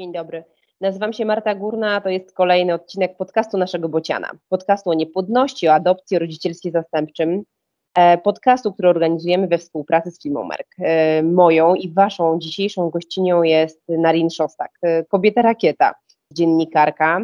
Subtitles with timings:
[0.00, 0.44] Dzień dobry.
[0.80, 4.30] Nazywam się Marta Górna, a to jest kolejny odcinek podcastu naszego Bociana.
[4.48, 7.42] Podcastu o niepłodności, o adopcji, o rodzicielstwie zastępczym.
[7.94, 10.66] E, podcastu, który organizujemy we współpracy z Filmomerk.
[10.78, 15.94] E, moją i waszą dzisiejszą gościnią jest Narin Szostak, e, kobieta rakieta,
[16.32, 17.20] dziennikarka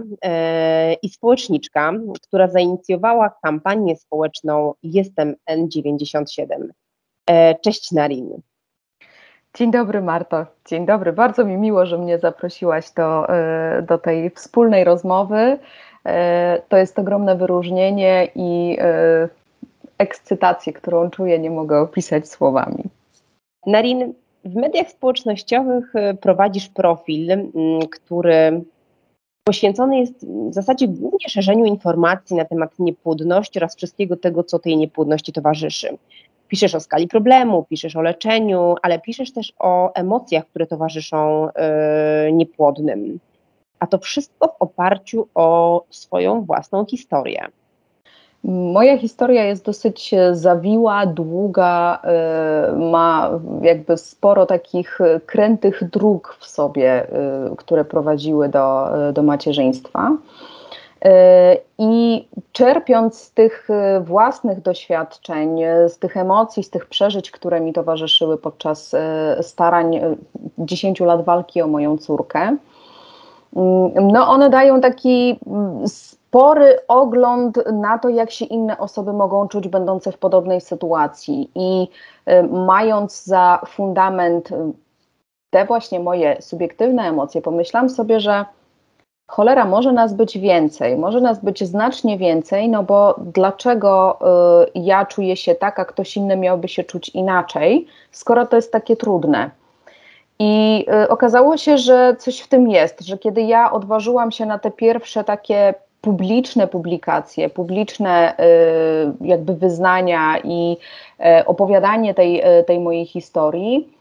[1.03, 6.69] i społeczniczka, która zainicjowała kampanię społeczną Jestem N97.
[7.63, 8.41] Cześć Narin.
[9.57, 11.13] Dzień dobry Marto, dzień dobry.
[11.13, 15.59] Bardzo mi miło, że mnie zaprosiłaś do, e, do tej wspólnej rozmowy.
[16.07, 19.29] E, to jest ogromne wyróżnienie i e,
[19.99, 22.85] ekscytację, którą czuję, nie mogę opisać słowami.
[23.67, 27.29] Narin, w mediach społecznościowych prowadzisz profil,
[27.91, 28.63] który
[29.45, 34.77] poświęcony jest w zasadzie głównie szerzeniu informacji na temat niepłodności oraz wszystkiego tego, co tej
[34.77, 35.99] niepłodności towarzyszy.
[36.49, 41.49] Piszesz o skali problemu, piszesz o leczeniu, ale piszesz też o emocjach, które towarzyszą
[42.27, 43.19] yy, niepłodnym.
[43.79, 47.47] A to wszystko w oparciu o swoją własną historię.
[48.45, 52.03] Moja historia jest dosyć zawiła, długa,
[52.73, 53.31] yy, ma
[53.63, 57.07] jakby sporo takich krętych dróg w sobie,
[57.51, 60.17] yy, które prowadziły do, do macierzyństwa.
[61.05, 67.31] E, I czerpiąc z tych e, własnych doświadczeń, e, z tych emocji, z tych przeżyć,
[67.31, 68.95] które mi towarzyszyły podczas
[69.41, 70.01] starań
[70.59, 72.41] 10 lat walki o moją córkę,
[73.57, 79.49] mm, no one dają taki mm, spory ogląd na to, jak się inne osoby mogą
[79.49, 81.51] czuć, będące w podobnej sytuacji.
[81.55, 81.89] I
[82.51, 84.49] mając za fundament
[85.51, 88.45] te właśnie moje subiektywne emocje, pomyślałam sobie, że
[89.27, 94.19] cholera, może nas być więcej, może nas być znacznie więcej, no bo dlaczego
[94.67, 98.73] y, ja czuję się tak, a ktoś inny miałby się czuć inaczej, skoro to jest
[98.73, 99.51] takie trudne.
[100.39, 104.59] I y, okazało się, że coś w tym jest, że kiedy ja odważyłam się na
[104.59, 108.35] te pierwsze takie publiczne publikacje, publiczne
[109.21, 110.77] y, jakby wyznania i
[111.47, 113.96] opowiadanie tej, tej mojej historii,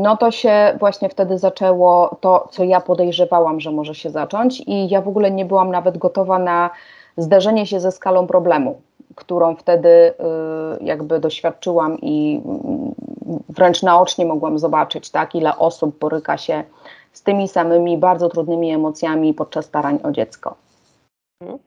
[0.00, 4.88] no to się właśnie wtedy zaczęło to, co ja podejrzewałam, że może się zacząć, i
[4.88, 6.70] ja w ogóle nie byłam nawet gotowa na
[7.16, 8.80] zderzenie się ze skalą problemu,
[9.14, 10.12] którą wtedy y,
[10.84, 12.94] jakby doświadczyłam i mm,
[13.48, 16.64] wręcz naocznie mogłam zobaczyć, tak, ile osób boryka się
[17.12, 20.54] z tymi samymi bardzo trudnymi emocjami podczas starań o dziecko.
[21.40, 21.58] Mhm.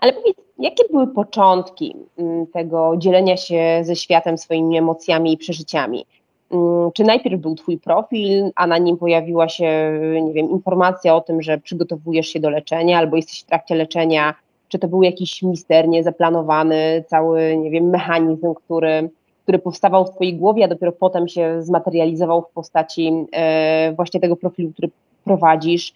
[0.00, 6.06] Ale powiedz, jakie były początki mm, tego dzielenia się ze światem swoimi emocjami i przeżyciami?
[6.50, 11.20] Mm, czy najpierw był Twój profil, a na nim pojawiła się, nie wiem, informacja o
[11.20, 14.34] tym, że przygotowujesz się do leczenia albo jesteś w trakcie leczenia?
[14.68, 19.10] Czy to był jakiś misternie zaplanowany cały, nie wiem, mechanizm, który,
[19.42, 24.36] który powstawał w Twojej głowie, a dopiero potem się zmaterializował w postaci e, właśnie tego
[24.36, 24.90] profilu, który
[25.24, 25.94] prowadzisz?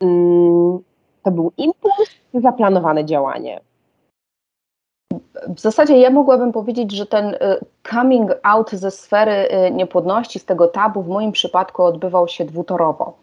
[0.00, 0.78] Mm,
[1.22, 3.60] to był impuls czy zaplanowane działanie?
[5.48, 7.38] W zasadzie ja mogłabym powiedzieć, że ten y,
[7.90, 13.16] coming out ze sfery y, niepłodności, z tego tabu w moim przypadku odbywał się dwutorowo.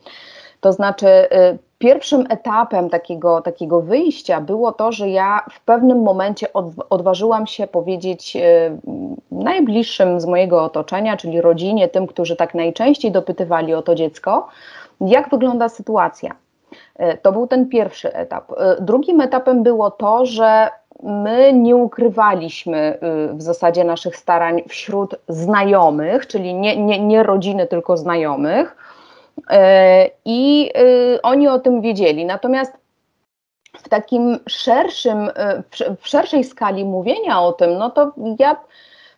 [0.61, 6.47] To znaczy, y, pierwszym etapem takiego, takiego wyjścia było to, że ja w pewnym momencie
[6.89, 8.37] odważyłam się powiedzieć
[9.31, 14.47] najbliższym z mojego otoczenia, czyli rodzinie, tym, którzy tak najczęściej dopytywali o to dziecko,
[15.01, 16.35] jak wygląda sytuacja.
[17.21, 18.51] To był ten pierwszy etap.
[18.79, 20.69] Drugim etapem było to, że
[21.03, 22.97] my nie ukrywaliśmy
[23.31, 28.75] y, w zasadzie naszych starań wśród znajomych, czyli nie, nie, nie rodziny, tylko znajomych.
[29.37, 29.55] Y,
[30.25, 32.25] I y, oni o tym wiedzieli.
[32.25, 32.73] Natomiast
[33.77, 35.29] w takim szerszym,
[36.01, 38.55] w szerszej skali mówienia o tym, no to ja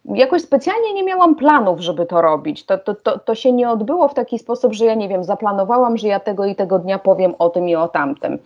[0.06, 2.66] jakoś specjalnie nie miałam planów, żeby to robić.
[2.66, 5.98] To, to, to, to się nie odbyło w taki sposób, że ja nie wiem, zaplanowałam,
[5.98, 8.40] że ja tego i tego dnia powiem o tym i o tamtym.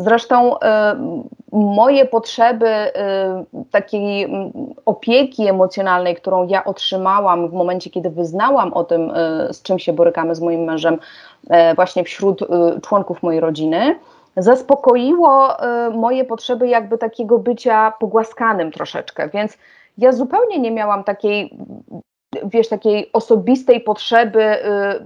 [0.00, 0.58] Zresztą y,
[1.52, 2.90] moje potrzeby y,
[3.70, 4.28] takiej
[4.86, 9.14] opieki emocjonalnej, którą ja otrzymałam w momencie, kiedy wyznałam o tym, y,
[9.52, 10.98] z czym się borykamy z moim mężem,
[11.76, 12.40] właśnie wśród
[12.82, 13.98] członków mojej rodziny,
[14.36, 15.48] zaspokoiło
[15.94, 19.58] moje potrzeby jakby takiego bycia pogłaskanym troszeczkę, więc
[19.98, 21.58] ja zupełnie nie miałam takiej
[22.44, 25.04] wiesz, takiej osobistej potrzeby, y,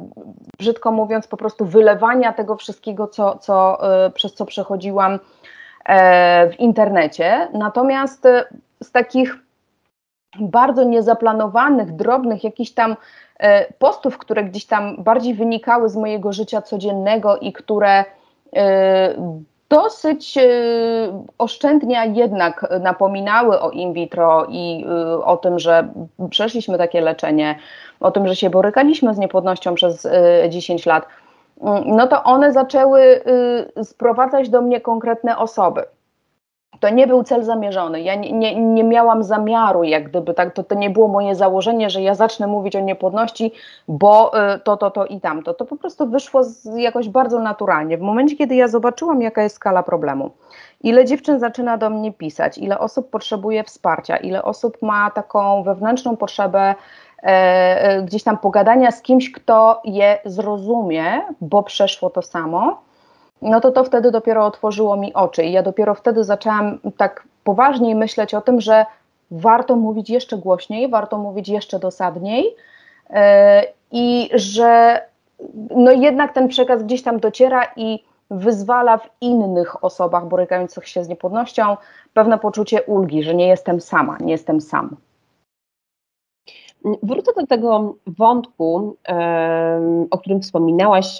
[0.58, 5.18] brzydko mówiąc, po prostu wylewania tego wszystkiego, co, co, y, przez co przechodziłam
[5.84, 7.48] e, w internecie.
[7.52, 8.44] Natomiast y,
[8.82, 9.38] z takich
[10.40, 12.96] bardzo niezaplanowanych, drobnych jakichś tam
[13.38, 18.04] e, postów, które gdzieś tam bardziej wynikały z mojego życia codziennego i które
[19.74, 20.42] dosyć y,
[21.38, 24.84] oszczędnie jednak napominały o in vitro i
[25.14, 25.88] y, o tym, że
[26.30, 27.58] przeszliśmy takie leczenie,
[28.00, 30.08] o tym, że się borykaliśmy z niepłodnością przez
[30.48, 31.06] 10 y, lat.
[31.86, 33.20] no to one zaczęły
[33.82, 35.82] sprowadzać do mnie konkretne osoby.
[36.80, 38.00] To nie był cel zamierzony.
[38.00, 41.90] Ja nie, nie, nie, miałam zamiaru, jak gdyby tak, to, to nie było moje założenie,
[41.90, 43.52] że ja zacznę mówić o niepłodności,
[43.88, 45.54] bo y, to, to, to i tamto.
[45.54, 47.98] To po prostu wyszło z, jakoś bardzo naturalnie.
[47.98, 50.30] W momencie, kiedy ja zobaczyłam, jaka jest skala problemu,
[50.80, 56.16] ile dziewczyn zaczyna do mnie pisać, ile osób potrzebuje wsparcia, ile osób ma taką wewnętrzną
[56.16, 56.74] potrzebę
[57.24, 62.82] E, e, gdzieś tam pogadania z kimś, kto je zrozumie, bo przeszło to samo,
[63.42, 67.94] no to to wtedy dopiero otworzyło mi oczy i ja dopiero wtedy zaczęłam tak poważniej
[67.94, 68.86] myśleć o tym, że
[69.31, 72.54] warto mówić jeszcze głośniej, warto mówić jeszcze dosadniej
[73.10, 75.00] e, i że
[75.70, 81.08] no jednak ten przekaz gdzieś tam dociera i wyzwala w innych osobach borykających się z
[81.08, 81.76] niepłodnością
[82.14, 84.96] pewne poczucie ulgi, że nie jestem sama, nie jestem sam.
[87.02, 88.96] Wrócę do tego wątku,
[90.10, 91.19] o którym wspominałaś,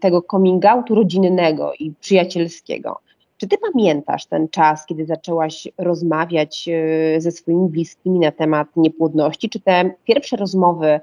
[0.00, 3.00] tego coming outu rodzinnego i przyjacielskiego.
[3.36, 9.50] Czy ty pamiętasz ten czas, kiedy zaczęłaś rozmawiać e, ze swoimi bliskimi na temat niepłodności?
[9.50, 11.00] Czy te pierwsze rozmowy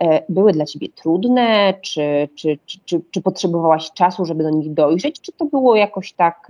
[0.00, 1.74] e, były dla ciebie trudne?
[1.82, 5.20] Czy, czy, czy, czy, czy potrzebowałaś czasu, żeby do nich dojrzeć?
[5.20, 6.48] Czy to było jakoś tak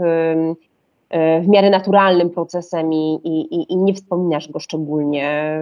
[1.11, 5.61] w miarę naturalnym procesem i, i, i nie wspominasz go szczególnie e,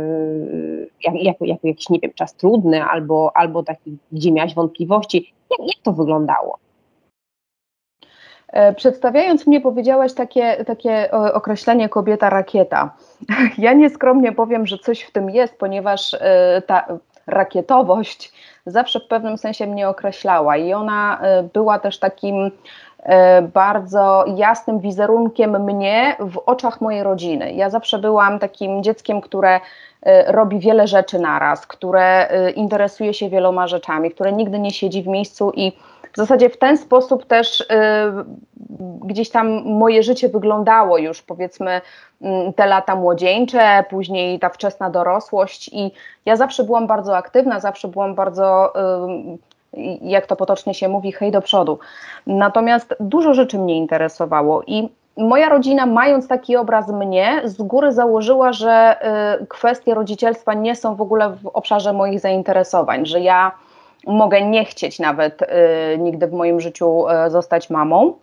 [1.05, 5.35] jako, jako, jako jakiś, nie wiem, czas trudny albo, albo taki, gdzie miałaś wątpliwości.
[5.51, 6.59] Jak, jak to wyglądało?
[8.49, 12.97] E, przedstawiając mnie, powiedziałaś takie, takie określenie kobieta rakieta.
[13.59, 16.17] Ja nieskromnie powiem, że coś w tym jest, ponieważ
[16.67, 16.87] ta
[17.27, 18.33] rakietowość
[18.67, 21.21] zawsze w pewnym sensie mnie określała i ona
[21.53, 22.51] była też takim E,
[23.55, 27.53] bardzo jasnym wizerunkiem mnie w oczach mojej rodziny.
[27.53, 29.61] Ja zawsze byłam takim dzieckiem, które
[30.03, 35.03] e, robi wiele rzeczy naraz, które e, interesuje się wieloma rzeczami, które nigdy nie siedzi
[35.03, 35.73] w miejscu i
[36.13, 37.67] w zasadzie w ten sposób też
[39.01, 41.81] gdzieś tam moje życie wyglądało już powiedzmy
[42.23, 45.93] mm, te lata młodzieńcze, później ta wczesna dorosłość i
[46.25, 48.73] ja zawsze byłam bardzo aktywna, zawsze byłam bardzo
[50.03, 51.79] jak to potocznie się mówi, hej do przodu.
[52.27, 58.53] Natomiast dużo rzeczy mnie interesowało i moja rodzina, mając taki obraz mnie, z góry założyła,
[58.53, 58.97] że
[59.43, 63.53] y, kwestie rodzicielstwa nie są w ogóle w obszarze moich zainteresowań, że ja
[64.07, 65.47] mogę nie chcieć nawet y,
[65.99, 68.15] nigdy w moim życiu y, zostać mamą.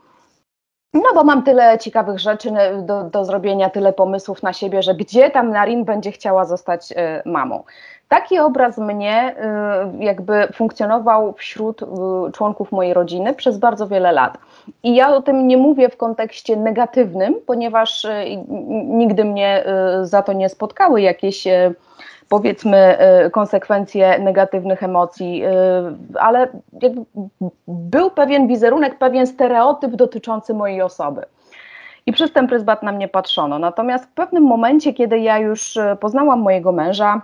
[0.94, 2.52] No bo mam tyle ciekawych rzeczy
[2.82, 6.94] do, do zrobienia, tyle pomysłów na siebie, że gdzie tam Narin będzie chciała zostać
[7.26, 7.64] mamą.
[8.12, 9.36] Taki obraz mnie
[10.00, 11.86] y, jakby funkcjonował wśród y,
[12.34, 14.38] członków mojej rodziny przez bardzo wiele lat.
[14.84, 18.12] I ja o tym nie mówię w kontekście negatywnym, ponieważ y,
[18.88, 19.64] nigdy mnie
[20.02, 21.48] za to nie spotkały jakieś
[22.30, 22.98] powiedzmy
[23.32, 25.44] konsekwencje negatywnych emocji,
[26.20, 26.48] ale
[27.68, 31.26] był pewien wizerunek, pewien stereotyp dotyczący mojej osoby.
[32.06, 33.60] I przez ten pryzmat na mnie patrzono.
[33.60, 37.22] Natomiast w pewnym momencie, kiedy ja już poznałam mojego męża,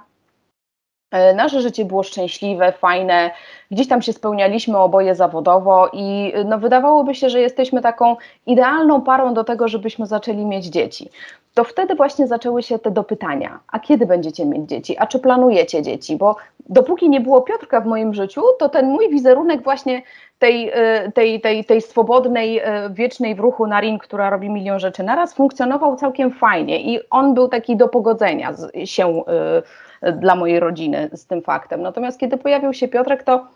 [1.36, 3.32] nasze życie było szczęśliwe, fajne,
[3.72, 8.16] gdzieś tam się spełnialiśmy oboje zawodowo i no, wydawałoby się, że jesteśmy taką
[8.46, 11.10] idealną parą do tego, żebyśmy zaczęli mieć dzieci.
[11.54, 14.96] To wtedy właśnie zaczęły się te dopytania: a kiedy będziecie mieć dzieci?
[14.98, 16.16] A czy planujecie dzieci?
[16.16, 16.36] Bo
[16.70, 20.02] dopóki nie było Piotrka w moim życiu, to ten mój wizerunek właśnie
[20.40, 25.04] tej, e, tej, tej, tej swobodnej, e, wiecznej w ruchu Narin, która robi milion rzeczy
[25.04, 28.54] naraz, funkcjonował całkiem fajnie i on był taki do pogodzenia
[28.86, 29.24] się
[30.02, 31.82] dla mojej rodziny z tym faktem.
[31.82, 33.48] Natomiast kiedy pojawił się Piotrek, to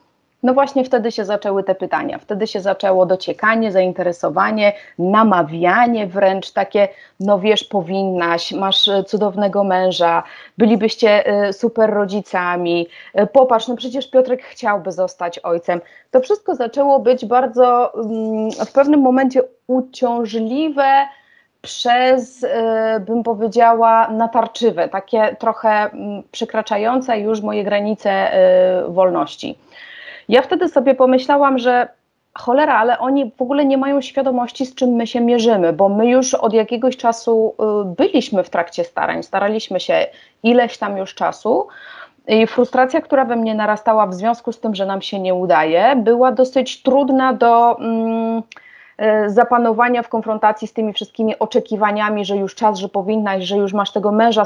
[0.44, 6.88] no właśnie wtedy się zaczęły te pytania, wtedy się zaczęło dociekanie, zainteresowanie, namawianie wręcz takie,
[7.20, 10.24] no wiesz, powinnaś, masz cudownego męża,
[10.58, 12.88] bylibyście y, super rodzicami,
[13.20, 15.82] y, popatrz, no przecież Piotrek chciałby zostać ojcem.
[16.12, 21.08] To wszystko zaczęło być bardzo mm, w pewnym momencie uciążliwe,
[21.62, 29.58] przez, e, bym powiedziała, natarczywe, takie trochę mm, przekraczające już moje granice e, wolności.
[30.30, 31.88] Ja wtedy sobie pomyślałam, że
[32.34, 36.08] cholera, ale oni w ogóle nie mają świadomości, z czym my się mierzymy, bo my
[36.08, 40.06] już od jakiegoś czasu e, byliśmy w trakcie starań, staraliśmy się
[40.44, 41.68] ileś tam już czasu.
[42.28, 45.96] I frustracja, która we mnie narastała w związku z tym, że nam się nie udaje,
[45.96, 47.80] była dosyć trudna do.
[47.80, 48.42] Mm,
[49.28, 53.92] zapanowania w konfrontacji z tymi wszystkimi oczekiwaniami, że już czas, że powinnaś, że już masz
[53.92, 54.44] tego męża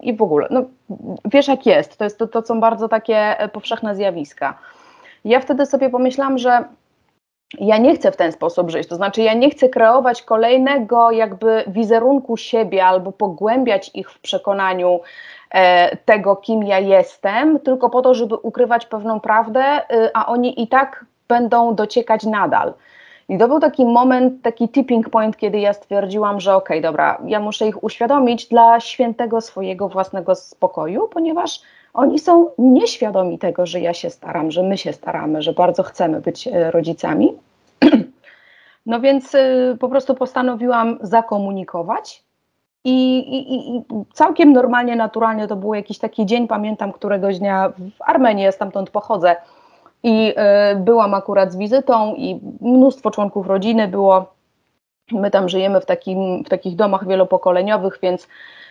[0.00, 0.46] i w ogóle.
[0.50, 0.62] No,
[1.24, 4.58] wiesz jak jest, to, jest to, to są bardzo takie e, powszechne zjawiska.
[5.24, 6.64] Ja wtedy sobie pomyślałam, że
[7.58, 11.64] ja nie chcę w ten sposób żyć, to znaczy ja nie chcę kreować kolejnego jakby
[11.66, 15.00] wizerunku siebie albo pogłębiać ich w przekonaniu
[15.50, 20.62] e, tego, kim ja jestem, tylko po to, żeby ukrywać pewną prawdę, e, a oni
[20.62, 22.74] i tak będą dociekać nadal.
[23.28, 27.18] I to był taki moment, taki tipping point, kiedy ja stwierdziłam, że okej, okay, dobra,
[27.26, 31.60] ja muszę ich uświadomić dla świętego swojego własnego spokoju, ponieważ
[31.94, 36.20] oni są nieświadomi tego, że ja się staram, że my się staramy, że bardzo chcemy
[36.20, 37.32] być e, rodzicami.
[38.86, 42.24] No więc y, po prostu postanowiłam zakomunikować.
[42.84, 48.02] I, i, I, całkiem normalnie, naturalnie to był jakiś taki dzień, pamiętam któregoś dnia w
[48.02, 49.36] Armenii, ja stamtąd pochodzę
[50.06, 50.34] i
[50.72, 54.34] y, byłam akurat z wizytą i mnóstwo członków rodziny było.
[55.12, 58.28] My tam żyjemy w, takim, w takich domach wielopokoleniowych, więc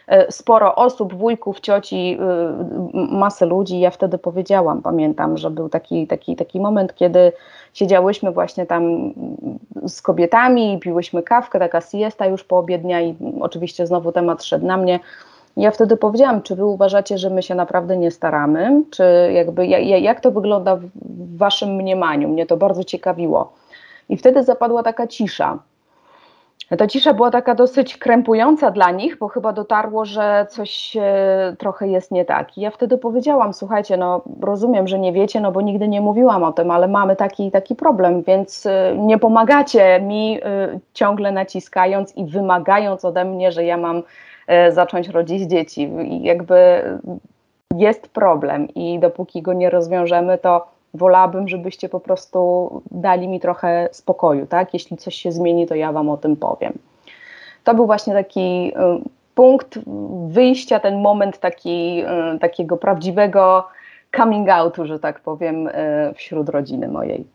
[0.08, 2.18] E, sporo osób, wujków, cioci,
[2.94, 3.80] y, masę ludzi.
[3.80, 7.32] Ja wtedy powiedziałam, pamiętam, że był taki, taki, taki moment, kiedy
[7.74, 9.14] siedziałyśmy właśnie tam
[9.88, 14.78] z kobietami, piłyśmy kawkę, taka siesta już po obiednia i oczywiście znowu temat szedł na
[14.78, 15.00] mnie.
[15.58, 20.20] Ja wtedy powiedziałam, czy wy uważacie, że my się naprawdę nie staramy, czy jakby jak
[20.20, 22.28] to wygląda w waszym mniemaniu?
[22.28, 23.54] Mnie to bardzo ciekawiło.
[24.10, 25.60] I wtedy zapadła taka cisza.
[26.78, 30.98] Ta cisza była taka dosyć krępująca dla nich, bo chyba dotarło, że coś
[31.60, 32.58] trochę jest nie tak.
[32.58, 36.44] I ja wtedy powiedziałam: Słuchajcie, no rozumiem, że nie wiecie, no bo nigdy nie mówiłam
[36.44, 42.18] o tym, ale mamy taki taki problem, więc e, nie pomagacie mi e, ciągle naciskając
[42.18, 44.04] i wymagając ode mnie, że ja mam
[44.70, 45.82] zacząć rodzić dzieci.
[46.08, 46.82] I jakby
[47.76, 53.90] jest problem, i dopóki go nie rozwiążemy, to wolałabym, żebyście po prostu dali mi trochę
[53.92, 54.74] spokoju, tak?
[54.74, 56.74] Jeśli coś się zmieni, to ja Wam o tym powiem.
[57.64, 59.80] To był właśnie taki y, punkt
[60.28, 62.04] wyjścia, ten moment taki,
[62.36, 63.68] y, takiego prawdziwego
[64.18, 65.70] coming outu, że tak powiem,
[66.16, 67.28] wśród rodziny mojej.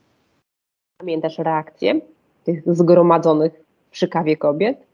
[0.98, 1.94] Pamiętasz reakcję
[2.44, 3.52] tych zgromadzonych
[3.90, 4.89] przy kawie kobiet?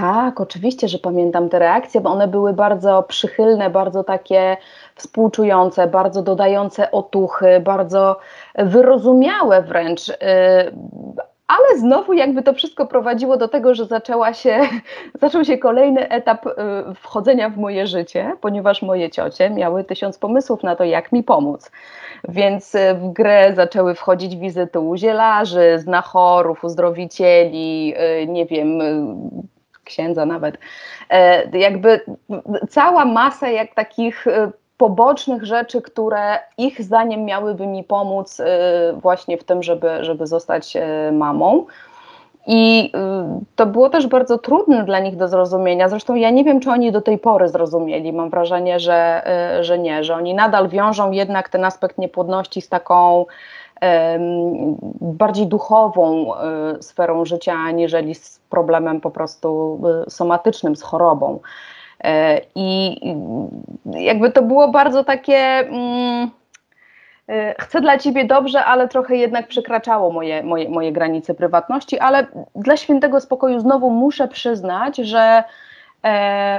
[0.00, 4.56] Tak, oczywiście, że pamiętam te reakcje, bo one były bardzo przychylne, bardzo takie
[4.94, 8.18] współczujące, bardzo dodające otuchy, bardzo
[8.54, 10.08] wyrozumiałe wręcz.
[10.08, 10.14] Y,
[11.46, 14.60] ale znowu jakby to wszystko prowadziło do tego, że zaczęła się,
[15.22, 16.50] zaczął się kolejny etap y,
[16.94, 21.70] wchodzenia w moje życie, ponieważ moje ciocie miały tysiąc pomysłów na to, jak mi pomóc.
[22.28, 27.94] Więc y, w grę zaczęły wchodzić wizyty u zielarzy, znachorów, uzdrowicieli,
[28.26, 28.78] nie wiem,
[29.88, 30.58] księdza nawet,
[31.10, 32.00] e, jakby
[32.70, 38.46] cała masa jak takich e, pobocznych rzeczy, które ich zdaniem miałyby mi pomóc e,
[38.92, 40.76] właśnie w tym, żeby, żeby zostać
[41.12, 41.66] mamą.
[42.50, 42.92] I
[43.56, 45.88] to było też bardzo trudne dla nich do zrozumienia.
[45.88, 48.12] Zresztą ja nie wiem, czy oni do tej pory zrozumieli.
[48.12, 49.22] Mam wrażenie, że,
[49.60, 53.26] że nie, że oni nadal wiążą jednak ten aspekt niepłodności z taką
[55.00, 61.40] bardziej duchową e, sferą życia, aniżeli z problemem po prostu e, somatycznym, z chorobą.
[62.04, 63.00] E, I
[63.84, 65.36] jakby to było bardzo takie.
[65.36, 66.30] Mm,
[67.58, 72.76] chcę dla ciebie dobrze, ale trochę jednak przekraczało moje, moje, moje granice prywatności, ale dla
[72.76, 75.44] świętego spokoju znowu muszę przyznać, że,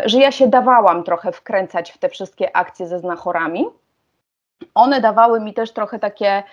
[0.05, 3.65] że ja się dawałam trochę wkręcać w te wszystkie akcje ze znachorami.
[4.75, 6.43] One dawały mi też trochę takie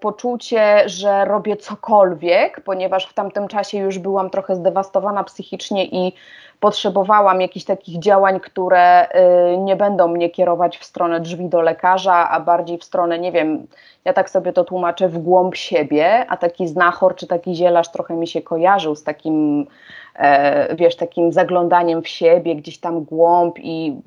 [0.00, 6.12] poczucie, że robię cokolwiek, ponieważ w tamtym czasie już byłam trochę zdewastowana psychicznie i
[6.60, 12.30] potrzebowałam jakichś takich działań, które e, nie będą mnie kierować w stronę drzwi do lekarza,
[12.30, 13.66] a bardziej w stronę, nie wiem,
[14.04, 18.14] ja tak sobie to tłumaczę, w głąb siebie, a taki znachor czy taki zielarz trochę
[18.14, 19.66] mi się kojarzył z takim,
[20.14, 24.00] e, wiesz, takim zaglądaniem w siebie, gdzieś tam głąb i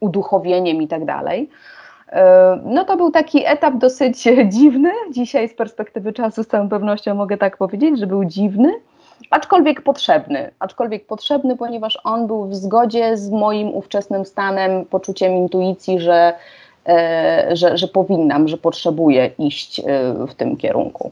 [0.00, 1.50] uduchowieniem i tak dalej.
[2.08, 4.22] E, no to był taki etap dosyć
[4.54, 4.92] dziwny.
[5.12, 8.72] Dzisiaj z perspektywy czasu z całą pewnością mogę tak powiedzieć, że był dziwny,
[9.30, 10.50] aczkolwiek potrzebny.
[10.58, 16.34] Aczkolwiek potrzebny, ponieważ on był w zgodzie z moim ówczesnym stanem, poczuciem intuicji, że,
[16.88, 19.84] e, że, że powinnam, że potrzebuję iść e,
[20.26, 21.10] w tym kierunku.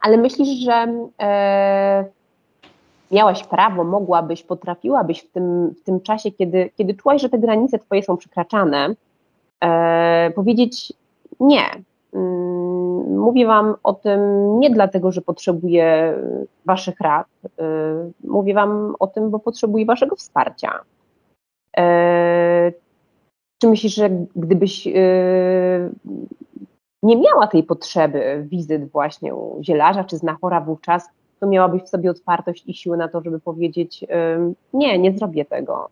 [0.00, 0.86] Ale myślisz, że
[3.10, 7.78] miałaś prawo, mogłabyś, potrafiłabyś w tym, w tym czasie, kiedy, kiedy czułaś, że te granice
[7.78, 8.94] twoje są przekraczane,
[9.64, 10.92] e, powiedzieć
[11.40, 11.62] nie.
[12.12, 14.20] Mm, mówię Wam o tym
[14.58, 16.14] nie dlatego, że potrzebuję
[16.64, 17.26] Waszych rad.
[17.58, 17.64] E,
[18.24, 20.80] mówię Wam o tym, bo potrzebuję Waszego wsparcia.
[21.76, 22.72] E,
[23.58, 24.92] czy myślisz, że gdybyś e,
[27.02, 31.08] nie miała tej potrzeby wizyt właśnie u zielarza czy znachora wówczas,
[31.40, 34.04] to miałabyś w sobie otwartość i siłę na to, żeby powiedzieć
[34.72, 35.88] nie, nie zrobię tego.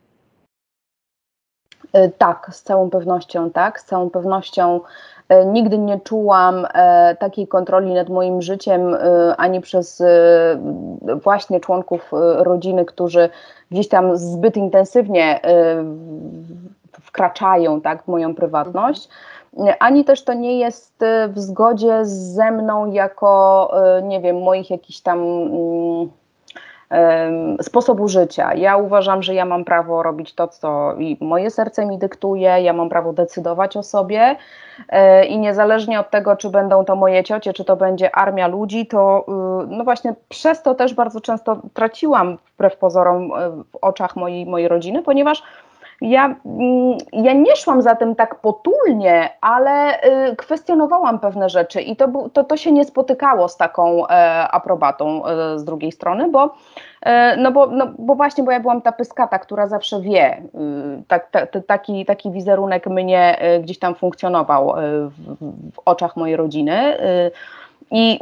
[1.95, 4.81] E, tak, z całą pewnością tak, z całą pewnością
[5.29, 8.97] e, nigdy nie czułam e, takiej kontroli nad moim życiem
[9.37, 10.03] ani przez
[11.23, 13.29] właśnie członków rodziny, którzy
[13.71, 15.41] gdzieś tam zbyt intensywnie
[17.01, 19.09] wkraczają tak, w moją prywatność,
[19.81, 23.71] ani też to nie jest w zgodzie ze mną jako,
[24.03, 25.19] nie wiem, moich jakichś tam.
[27.63, 28.55] Sposobu życia.
[28.55, 32.89] Ja uważam, że ja mam prawo robić to, co moje serce mi dyktuje, ja mam
[32.89, 34.37] prawo decydować o sobie
[34.89, 38.87] e, i niezależnie od tego, czy będą to moje ciocie, czy to będzie armia ludzi,
[38.87, 44.17] to y, no właśnie przez to też bardzo często traciłam wbrew pozorom e, w oczach
[44.17, 45.43] mojej, mojej rodziny, ponieważ
[46.05, 51.97] ja, mm, ja nie szłam za tym tak potulnie, ale y, kwestionowałam pewne rzeczy i
[51.97, 56.55] to, to, to się nie spotykało z taką e, aprobatą e, z drugiej strony, bo,
[57.03, 61.03] e, no bo, no bo właśnie, bo ja byłam ta pyskata, która zawsze wie, y,
[61.09, 64.75] tak, ta, taki, taki wizerunek mnie gdzieś tam funkcjonował
[65.09, 65.37] w,
[65.75, 67.01] w oczach mojej rodziny.
[67.01, 67.31] Y,
[67.91, 68.19] I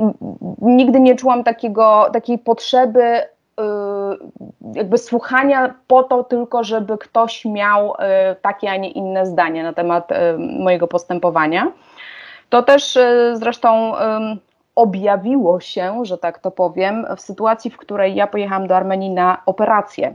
[0.63, 3.23] nigdy nie czułam takiego, takiej potrzeby
[4.75, 7.97] jakby słuchania po to tylko, żeby ktoś miał y,
[8.43, 11.73] takie, a nie inne zdanie na temat y, mojego postępowania.
[12.49, 12.99] To też
[13.33, 13.93] zresztą
[14.75, 19.43] objawiło się, że tak to powiem, w sytuacji, w której ja pojechałam do Armenii na
[19.47, 20.15] operację.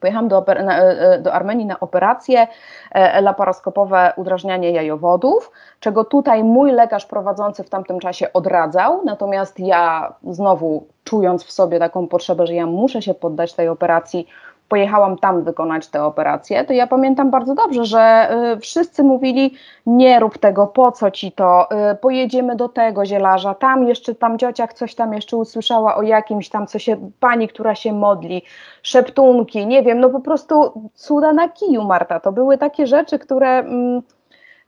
[0.00, 0.80] Pojechałam do, na,
[1.18, 2.46] do, Armenii na operację
[2.92, 5.50] e, laparoskopowe udrażnianie jajowodów,
[5.80, 11.78] czego tutaj mój lekarz prowadzący w tamtym czasie odradzał, natomiast ja znowu czując w sobie
[11.78, 14.26] taką potrzebę, że ja muszę się poddać tej operacji,
[14.68, 19.54] pojechałam tam wykonać tę operację, to ja pamiętam bardzo dobrze, że y, wszyscy mówili,
[19.86, 24.38] nie rób tego, po co ci to, y, pojedziemy do tego zielarza, tam jeszcze, tam
[24.38, 28.42] ciociach coś tam jeszcze usłyszała o jakimś tam, co się, pani, która się modli,
[28.82, 33.48] szeptunki, nie wiem, no po prostu cuda na kiju, Marta, to były takie rzeczy, które,
[33.58, 34.02] mm,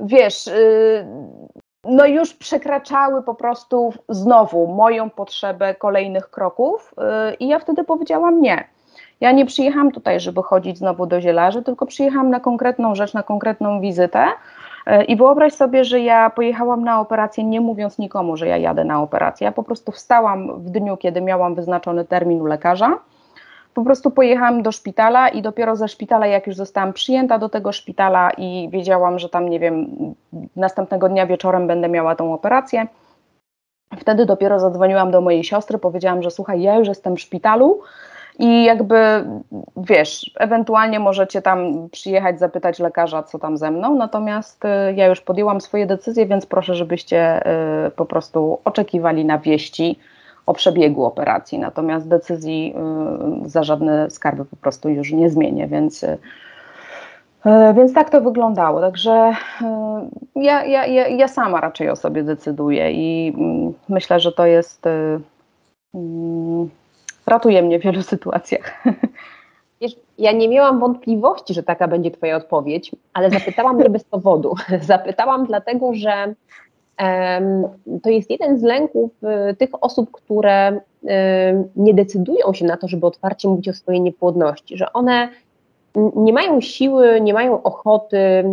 [0.01, 1.07] wiesz, y,
[1.85, 6.95] no już przekraczały po prostu znowu moją potrzebę kolejnych kroków
[7.41, 8.78] i ja wtedy powiedziałam nie.
[9.21, 13.23] Ja nie przyjechałam tutaj, żeby chodzić znowu do zielarzy, tylko przyjechałam na konkretną rzecz, na
[13.23, 14.27] konkretną wizytę.
[14.87, 18.85] Yy, I wyobraź sobie, że ja pojechałam na operację, nie mówiąc nikomu, że ja jadę
[18.85, 19.45] na operację.
[19.45, 22.99] Ja po prostu wstałam w dniu, kiedy miałam wyznaczony termin u lekarza
[23.79, 27.73] po prostu pojechałam do szpitala i dopiero ze szpitala, jak już zostałam przyjęta do tego
[27.73, 29.87] szpitala i wiedziałam, że tam, nie wiem,
[30.57, 32.87] następnego dnia wieczorem będę miała tą operację,
[33.99, 37.81] wtedy dopiero zadzwoniłam do mojej siostry, powiedziałam, że słuchaj, ja już jestem w szpitalu,
[38.39, 39.25] i jakby
[39.77, 45.21] wiesz, ewentualnie możecie tam przyjechać, zapytać lekarza, co tam ze mną, natomiast y, ja już
[45.21, 47.47] podjęłam swoje decyzje, więc proszę, żebyście
[47.87, 49.99] y, po prostu oczekiwali na wieści
[50.47, 52.75] o przebiegu operacji, natomiast decyzji
[53.45, 56.07] y, za żadne skarby po prostu już nie zmienię, więc,
[57.75, 58.81] więc tak to wyglądało.
[58.81, 59.33] Także
[60.37, 64.89] ja, ja, ja, ja sama raczej o sobie decyduję i mm, myślę, że to jest.
[67.29, 68.73] Ratuje mnie w wielu sytuacjach.
[70.19, 74.55] Ja nie miałam wątpliwości, że taka będzie Twoja odpowiedź, ale zapytałam nie bez powodu.
[74.81, 76.35] Zapytałam dlatego, że
[78.03, 79.11] to jest jeden z lęków
[79.51, 80.81] y, tych osób, które
[81.77, 85.29] nie decydują się na to, żeby otwarcie mówić o swojej niepłodności, że one
[86.17, 88.45] nie mają siły, nie mają ochoty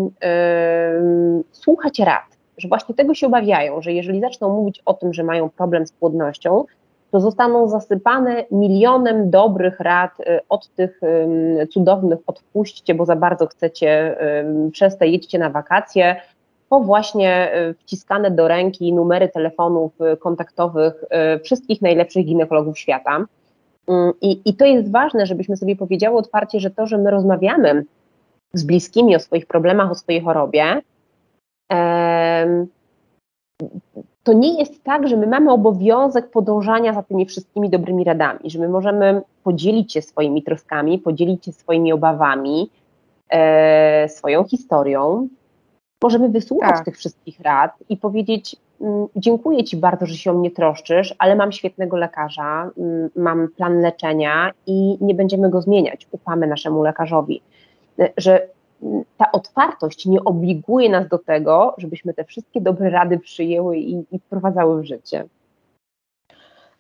[1.52, 5.50] słuchać rad, że właśnie tego się obawiają, że jeżeli zaczną mówić o tym, że mają
[5.50, 6.66] problem z płodnością,
[7.12, 11.02] to zostaną zasypane milionem dobrych rad y, od tych
[11.72, 14.18] cudownych odpuśćcie, bo za bardzo chcecie,
[14.72, 16.16] przestań, jedźcie na wakacje,
[16.70, 20.94] po właśnie e, wciskane do ręki numery telefonów e, kontaktowych
[21.44, 23.26] wszystkich najlepszych ginekologów świata.
[23.88, 27.86] Mm, I, I to jest ważne, żebyśmy sobie powiedziały otwarcie, że to, że my rozmawiamy
[28.54, 30.82] z bliskimi o swoich problemach, o swojej chorobie,
[34.26, 38.60] to nie jest tak, że my mamy obowiązek podążania za tymi wszystkimi dobrymi radami, że
[38.60, 42.70] my możemy podzielić się swoimi troskami, podzielić się swoimi obawami,
[44.08, 45.28] swoją historią,
[46.04, 46.86] możemy wysłuchać tak.
[46.86, 51.36] tych wszystkich rad i powiedzieć: mm, Dziękuję Ci bardzo, że się o mnie troszczysz, ale
[51.36, 56.08] mam świetnego lekarza, mm, mam plan leczenia i nie będziemy go zmieniać.
[56.12, 57.42] Ufamy naszemu lekarzowi.
[58.00, 58.48] E, że
[59.18, 64.20] ta otwartość nie obliguje nas do tego, żebyśmy te wszystkie dobre rady przyjęły i, i
[64.20, 65.26] wprowadzały w życie.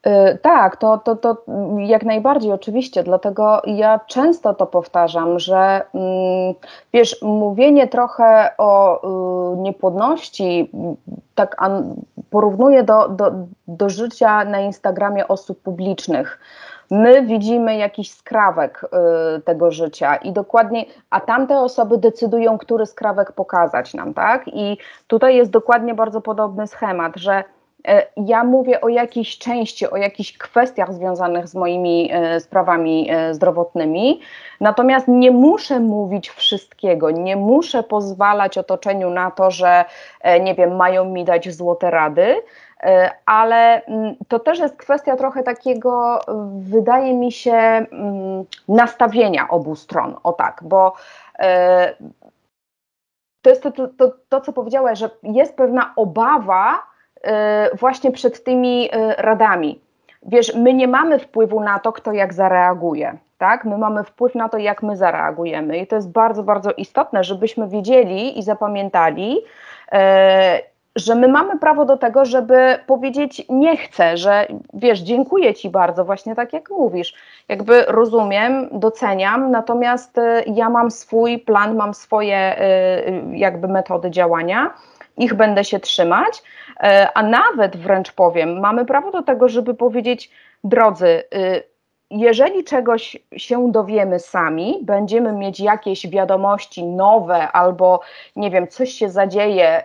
[0.07, 1.37] Y, tak, to, to, to
[1.77, 6.53] jak najbardziej oczywiście, dlatego ja często to powtarzam, że mm,
[6.93, 9.01] wiesz, mówienie trochę o
[9.53, 10.71] y, niepłodności,
[11.35, 11.55] tak
[12.29, 13.31] porównuję do, do,
[13.67, 16.39] do życia na Instagramie osób publicznych.
[16.91, 18.85] My widzimy jakiś skrawek
[19.37, 24.47] y, tego życia i dokładnie, a tamte osoby decydują, który skrawek pokazać nam, tak?
[24.47, 27.43] I tutaj jest dokładnie bardzo podobny schemat, że
[27.87, 33.33] E, ja mówię o jakiejś części, o jakichś kwestiach związanych z moimi e, sprawami e,
[33.33, 34.19] zdrowotnymi,
[34.59, 39.85] natomiast nie muszę mówić wszystkiego, nie muszę pozwalać otoczeniu na to, że
[40.41, 42.35] nie wiem, mają mi dać złote rady,
[43.25, 46.19] ale mm, to też jest kwestia trochę takiego,
[46.59, 50.93] wydaje mi się, mm, nastawienia obu stron, o tak, bo
[53.41, 56.79] to jest to, to, to, to co powiedziałaś, że jest pewna obawa,
[57.25, 59.81] Y, właśnie przed tymi radami.
[60.23, 63.17] Wiesz, my nie mamy wpływu na to, kto jak zareaguje.
[63.37, 63.65] Tak?
[63.65, 67.67] My mamy wpływ na to, jak my zareagujemy, i to jest bardzo, bardzo istotne, żebyśmy
[67.67, 69.41] wiedzieli i zapamiętali,
[70.95, 76.05] że my mamy prawo do tego, żeby powiedzieć nie chcę, że wiesz, dziękuję ci bardzo,
[76.05, 77.13] właśnie tak jak mówisz.
[77.49, 82.55] Jakby rozumiem, doceniam, natomiast ja mam swój plan, mam swoje
[83.31, 84.73] jakby metody działania,
[85.17, 86.43] ich będę się trzymać
[87.13, 90.31] a nawet wręcz powiem, mamy prawo do tego, żeby powiedzieć,
[90.63, 91.63] drodzy, y,
[92.19, 97.99] jeżeli czegoś się dowiemy sami, będziemy mieć jakieś wiadomości nowe, albo
[98.35, 99.83] nie wiem, coś się zadzieje,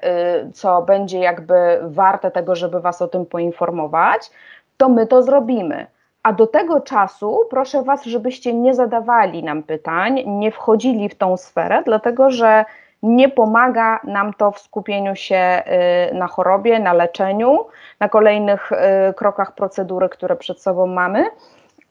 [0.48, 4.30] y, co będzie jakby warte tego, żeby Was o tym poinformować,
[4.76, 5.86] to my to zrobimy.
[6.22, 11.36] A do tego czasu proszę Was, żebyście nie zadawali nam pytań, nie wchodzili w tą
[11.36, 12.64] sferę, dlatego że
[13.02, 15.62] nie pomaga nam to w skupieniu się
[16.10, 17.58] y, na chorobie, na leczeniu,
[18.00, 18.76] na kolejnych y,
[19.14, 21.26] krokach procedury, które przed sobą mamy.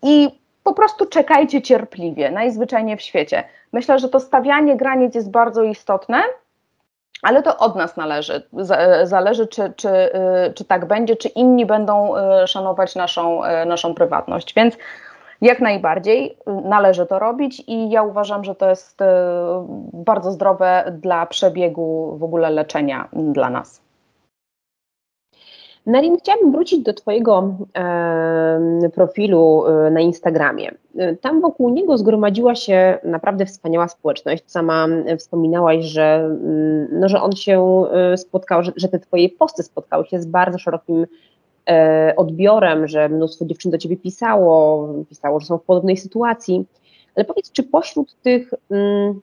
[0.04, 3.44] I po prostu czekajcie cierpliwie, najzwyczajniej w świecie.
[3.74, 6.22] Myślę, że to stawianie granic jest bardzo istotne,
[7.24, 8.50] ale to od nas należy.
[9.04, 12.14] Zależy, czy, czy, y, czy tak będzie, czy inni będą
[12.46, 14.54] szanować naszą, naszą prywatność.
[14.54, 14.78] Więc
[15.42, 19.00] jak najbardziej należy to robić i ja uważam, że to jest
[19.94, 23.89] bardzo zdrowe dla przebiegu w ogóle leczenia dla nas.
[25.86, 30.72] Narin, chciałabym wrócić do Twojego e, profilu e, na Instagramie.
[31.22, 34.44] Tam wokół niego zgromadziła się naprawdę wspaniała społeczność.
[34.48, 34.88] Sama
[35.18, 37.84] wspominałaś, że, mm, no, że on się
[38.18, 41.06] spotkał, że, że te Twoje posty spotkały się z bardzo szerokim
[41.70, 46.66] E, odbiorem, że mnóstwo dziewczyn do ciebie pisało, pisało, że są w podobnej sytuacji.
[47.16, 49.22] Ale powiedz, czy pośród tych, mm,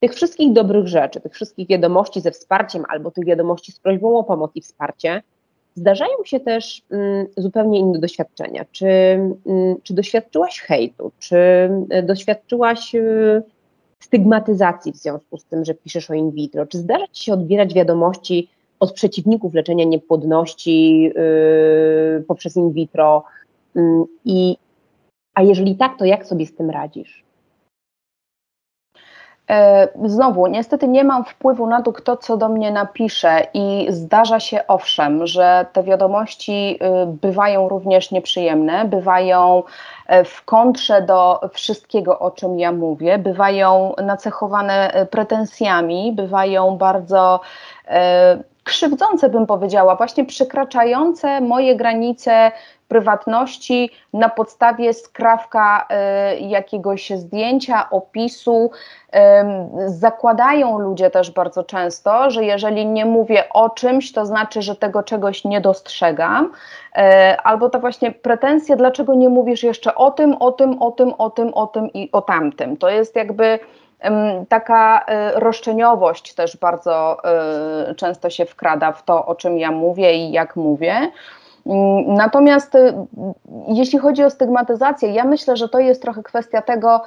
[0.00, 4.24] tych wszystkich dobrych rzeczy, tych wszystkich wiadomości ze wsparciem albo tych wiadomości z prośbą o
[4.24, 5.22] pomoc i wsparcie,
[5.78, 8.64] zdarzają się też mm, zupełnie inne doświadczenia.
[8.72, 11.36] Czy, mm, czy doświadczyłaś hejtu, czy
[11.90, 13.42] e, doświadczyłaś e,
[14.00, 16.66] stygmatyzacji w związku z tym, że piszesz o in vitro?
[16.66, 18.48] Czy zdarza ci się odbierać wiadomości
[18.80, 23.24] od przeciwników leczenia niepłodności yy, poprzez in vitro.
[23.74, 23.82] Yy,
[24.24, 24.56] I,
[25.34, 27.24] a jeżeli tak, to jak sobie z tym radzisz?
[29.50, 34.40] E, znowu, niestety nie mam wpływu na to, kto co do mnie napisze, i zdarza
[34.40, 39.62] się owszem, że te wiadomości y, bywają również nieprzyjemne, bywają
[40.06, 47.40] e, w kontrze do wszystkiego, o czym ja mówię, bywają nacechowane e, pretensjami, bywają bardzo
[48.64, 52.52] krzywdzące, bym powiedziała, właśnie przekraczające moje granice
[52.88, 55.88] prywatności na podstawie skrawka
[56.36, 58.70] y, jakiegoś zdjęcia, opisu.
[59.86, 65.02] Zakładają ludzie też bardzo często, że jeżeli nie mówię o czymś, to znaczy, że tego
[65.02, 67.00] czegoś nie dostrzegam, y,
[67.44, 71.30] albo to właśnie pretensje, dlaczego nie mówisz jeszcze o tym, o tym, o tym, o
[71.30, 72.76] tym, o tym i o tamtym.
[72.76, 73.58] To jest jakby
[74.48, 75.00] Taka
[75.36, 77.16] y, roszczeniowość też bardzo
[77.96, 81.10] często się wkrada w to, o czym ja mówię i jak mówię.
[81.68, 82.94] Mm, natomiast y,
[83.68, 87.02] jeśli chodzi o stygmatyzację, ja myślę, że to jest trochę kwestia tego,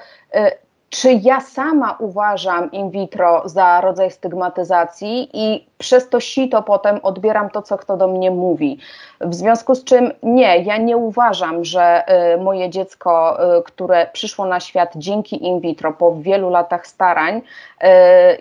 [0.91, 7.49] czy ja sama uważam in vitro za rodzaj stygmatyzacji i przez to sito potem odbieram
[7.49, 8.79] to, co kto do mnie mówi.
[9.21, 14.45] W związku z czym nie, ja nie uważam, że y, moje dziecko, y, które przyszło
[14.45, 17.87] na świat dzięki in vitro po wielu latach starań, y,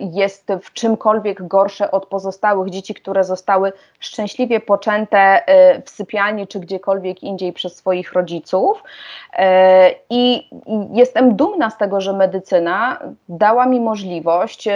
[0.01, 5.43] jest w czymkolwiek gorsze od pozostałych dzieci, które zostały szczęśliwie poczęte
[5.85, 8.83] w sypialni czy gdziekolwiek indziej przez swoich rodziców.
[10.11, 10.49] I
[10.93, 12.40] jestem dumna z tego, że medycyna
[13.29, 14.69] dała mi możliwość,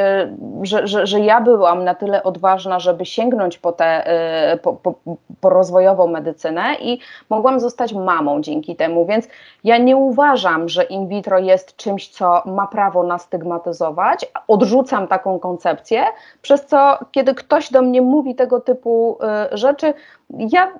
[0.62, 4.04] że, że, że ja byłam na tyle odważna, ważna, żeby sięgnąć po tę
[4.52, 4.94] y, po, po,
[5.40, 6.98] po rozwojową medycynę i
[7.30, 9.28] mogłam zostać mamą dzięki temu, więc
[9.64, 14.26] ja nie uważam, że in vitro jest czymś, co ma prawo nas stygmatyzować.
[14.48, 16.04] Odrzucam taką koncepcję,
[16.42, 19.18] przez co kiedy ktoś do mnie mówi tego typu
[19.52, 19.94] y, rzeczy,
[20.30, 20.72] ja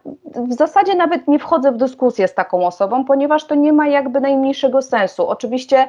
[0.49, 4.21] w zasadzie nawet nie wchodzę w dyskusję z taką osobą, ponieważ to nie ma jakby
[4.21, 5.29] najmniejszego sensu.
[5.29, 5.89] Oczywiście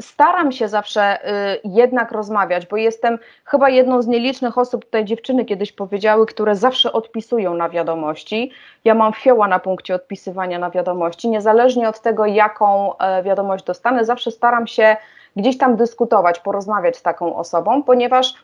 [0.00, 1.18] staram się zawsze
[1.64, 6.92] jednak rozmawiać, bo jestem chyba jedną z nielicznych osób, tutaj dziewczyny kiedyś powiedziały, które zawsze
[6.92, 8.52] odpisują na wiadomości.
[8.84, 12.92] Ja mam fioła na punkcie odpisywania na wiadomości, niezależnie od tego, jaką
[13.24, 14.96] wiadomość dostanę, zawsze staram się
[15.36, 18.34] gdzieś tam dyskutować, porozmawiać z taką osobą, ponieważ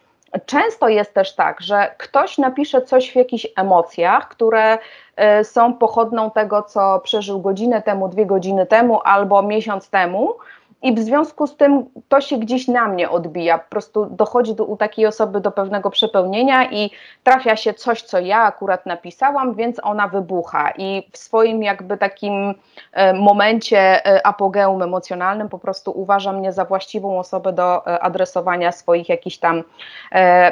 [0.47, 4.79] często jest też tak, że ktoś napisze coś w jakichś emocjach, które
[5.17, 10.35] e, są pochodną tego, co przeżył godzinę temu, dwie godziny temu albo miesiąc temu
[10.85, 13.59] i w związku z tym to się gdzieś na mnie odbija.
[13.59, 16.91] Po prostu dochodzi do, u takiej osoby do pewnego przepełnienia i
[17.23, 20.71] trafia się coś, co ja akurat napisałam, więc ona wybucha.
[20.79, 22.55] I w swoim jakby takim
[22.93, 28.73] e, momencie e, apogeum emocjonalnym po prostu uważa mnie za właściwą osobę do e, adresowania
[28.73, 29.63] swoich jakichś tam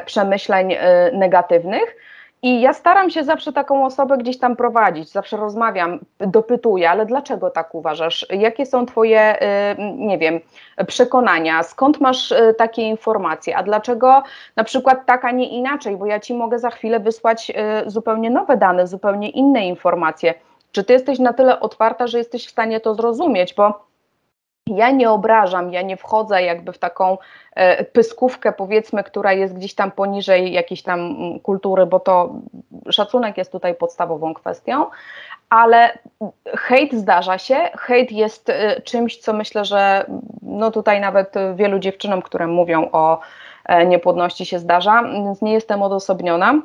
[0.07, 0.77] przemyśleń
[1.13, 1.97] negatywnych.
[2.45, 7.51] I ja staram się zawsze taką osobę gdzieś tam prowadzić, zawsze rozmawiam, dopytuję, ale dlaczego
[7.51, 8.27] tak uważasz?
[8.31, 10.41] Jakie są Twoje, y, nie wiem,
[10.87, 11.63] przekonania?
[11.63, 13.57] Skąd masz y, takie informacje?
[13.57, 14.23] A dlaczego
[14.57, 15.97] na przykład tak, a nie inaczej?
[15.97, 17.53] Bo ja Ci mogę za chwilę wysłać
[17.87, 20.35] y, zupełnie nowe dane, zupełnie inne informacje.
[20.73, 23.55] Czy Ty jesteś na tyle otwarta, że jesteś w stanie to zrozumieć?
[23.55, 23.92] Bo
[24.67, 27.19] ja nie obrażam, ja nie wchodzę jakby w taką
[27.55, 32.35] e, pyskówkę, powiedzmy, która jest gdzieś tam poniżej jakiejś tam kultury, bo to
[32.91, 34.87] szacunek jest tutaj podstawową kwestią,
[35.51, 35.99] ale
[36.47, 37.57] hejt zdarza się.
[37.79, 40.07] Hejt jest e, czymś, co myślę, że
[40.43, 43.21] no tutaj nawet wielu dziewczynom, które mówią o
[43.65, 46.63] e, niepłodności się zdarza, więc nie jestem odosobniona.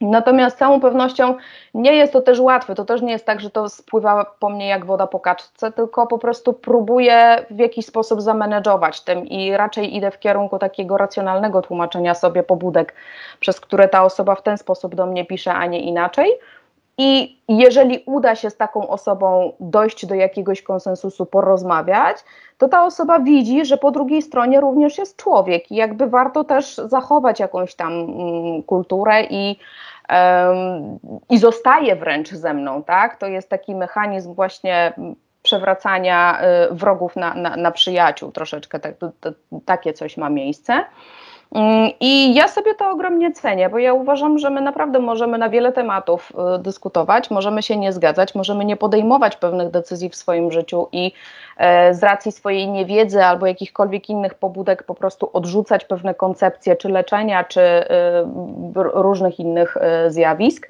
[0.00, 1.34] Natomiast z całą pewnością
[1.74, 2.74] nie jest to też łatwe.
[2.74, 6.06] To też nie jest tak, że to spływa po mnie jak woda po kaczce, tylko
[6.06, 11.62] po prostu próbuję w jakiś sposób zamanedżować tym i raczej idę w kierunku takiego racjonalnego
[11.62, 12.94] tłumaczenia sobie pobudek,
[13.40, 16.30] przez które ta osoba w ten sposób do mnie pisze, a nie inaczej.
[17.02, 22.16] I jeżeli uda się z taką osobą dojść do jakiegoś konsensusu, porozmawiać,
[22.58, 26.74] to ta osoba widzi, że po drugiej stronie również jest człowiek i jakby warto też
[26.76, 29.58] zachować jakąś tam mm, kulturę i,
[30.08, 30.98] um,
[31.30, 33.16] i zostaje wręcz ze mną, tak?
[33.16, 34.92] To jest taki mechanizm właśnie
[35.42, 39.30] przewracania y, wrogów na, na, na przyjaciół, troszeczkę tak, to, to,
[39.64, 40.84] takie coś ma miejsce.
[41.54, 45.48] Mm, I ja sobie to ogromnie cenię, bo ja uważam, że my naprawdę możemy na
[45.48, 50.52] wiele tematów y, dyskutować, możemy się nie zgadzać, możemy nie podejmować pewnych decyzji w swoim
[50.52, 51.12] życiu i
[51.56, 56.88] e, z racji swojej niewiedzy albo jakichkolwiek innych pobudek po prostu odrzucać pewne koncepcje czy
[56.88, 57.84] leczenia, czy y,
[58.74, 60.68] różnych innych y, zjawisk.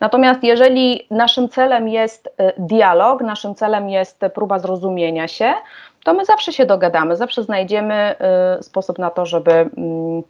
[0.00, 5.54] Natomiast jeżeli naszym celem jest dialog, naszym celem jest próba zrozumienia się,
[6.04, 8.14] to my zawsze się dogadamy, zawsze znajdziemy
[8.60, 10.22] y, sposób na to, żeby, mm,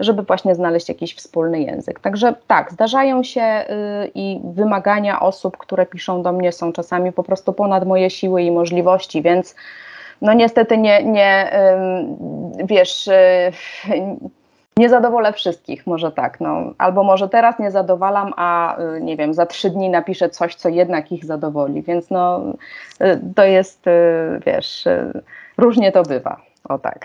[0.00, 2.00] żeby właśnie znaleźć jakiś wspólny język.
[2.00, 7.22] Także tak, zdarzają się y, i wymagania osób, które piszą do mnie są czasami po
[7.22, 9.54] prostu ponad moje siły i możliwości, więc
[10.22, 11.50] no niestety nie, nie
[12.64, 13.52] wiesz, y,
[14.78, 16.72] nie zadowolę wszystkich, może tak, no.
[16.78, 20.68] albo może teraz nie zadowalam, a y, nie wiem, za trzy dni napiszę coś, co
[20.68, 22.40] jednak ich zadowoli, więc no
[23.00, 23.90] y, to jest, y,
[24.46, 24.84] wiesz,
[25.58, 27.04] różnie to bywa, o tak.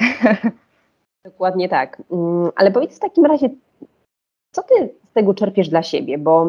[1.26, 3.50] Dokładnie tak, mm, ale powiedz w takim razie,
[4.52, 6.48] co ty z tego czerpiesz dla siebie, bo,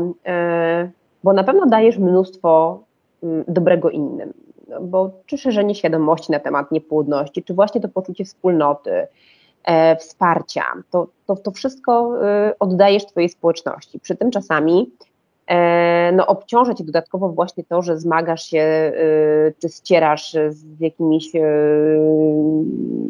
[1.24, 2.82] bo na pewno dajesz mnóstwo
[3.22, 4.32] mm, dobrego innym,
[4.68, 9.08] no, bo czy szerzenie świadomości na temat niepłodności, czy właśnie to poczucie wspólnoty, e,
[9.98, 10.64] wsparcia.
[10.90, 12.16] To, to, to wszystko
[12.48, 14.00] y, oddajesz Twojej społeczności.
[14.00, 14.90] Przy tym czasami
[15.46, 18.92] e, no, obciąża Cię dodatkowo właśnie to, że zmagasz się
[19.58, 21.32] czy ścierasz z jakimiś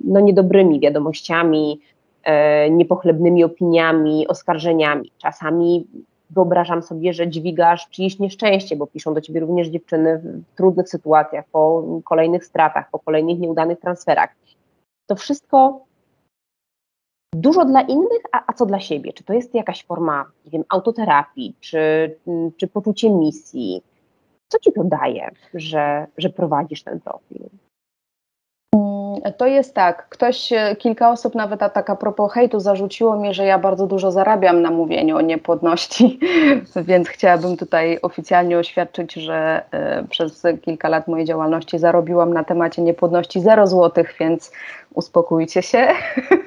[0.05, 1.81] no, niedobrymi wiadomościami,
[2.25, 5.13] e, niepochlebnymi opiniami, oskarżeniami.
[5.19, 5.87] Czasami
[6.31, 11.45] wyobrażam sobie, że dźwigasz czyjeś nieszczęście, bo piszą do ciebie również dziewczyny w trudnych sytuacjach,
[11.53, 14.31] po kolejnych stratach, po kolejnych nieudanych transferach.
[15.07, 15.81] To wszystko
[17.33, 19.13] dużo dla innych, a, a, co dla siebie?
[19.13, 22.15] Czy to jest jakaś forma, nie wiem, autoterapii, czy,
[22.57, 23.83] czy poczucie misji?
[24.49, 27.49] Co ci to daje, że, że prowadzisz ten profil?
[29.37, 33.35] To jest tak, ktoś, e, kilka osób nawet a tak a propos hejtu zarzuciło mi,
[33.35, 36.21] że ja bardzo dużo zarabiam na mówieniu o niepłodności,
[36.89, 39.63] więc chciałabym tutaj oficjalnie oświadczyć, że
[40.03, 44.53] y, przez kilka lat mojej działalności zarobiłam na temacie niepłodności 0 zł, więc
[44.95, 45.89] uspokójcie się.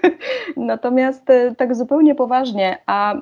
[0.57, 3.13] Natomiast y, tak zupełnie poważnie, a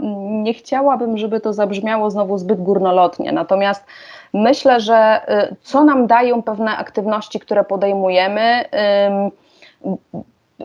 [0.43, 3.85] nie chciałabym, żeby to zabrzmiało znowu zbyt górnolotnie, natomiast
[4.33, 8.65] myślę, że y, co nam dają pewne aktywności, które podejmujemy,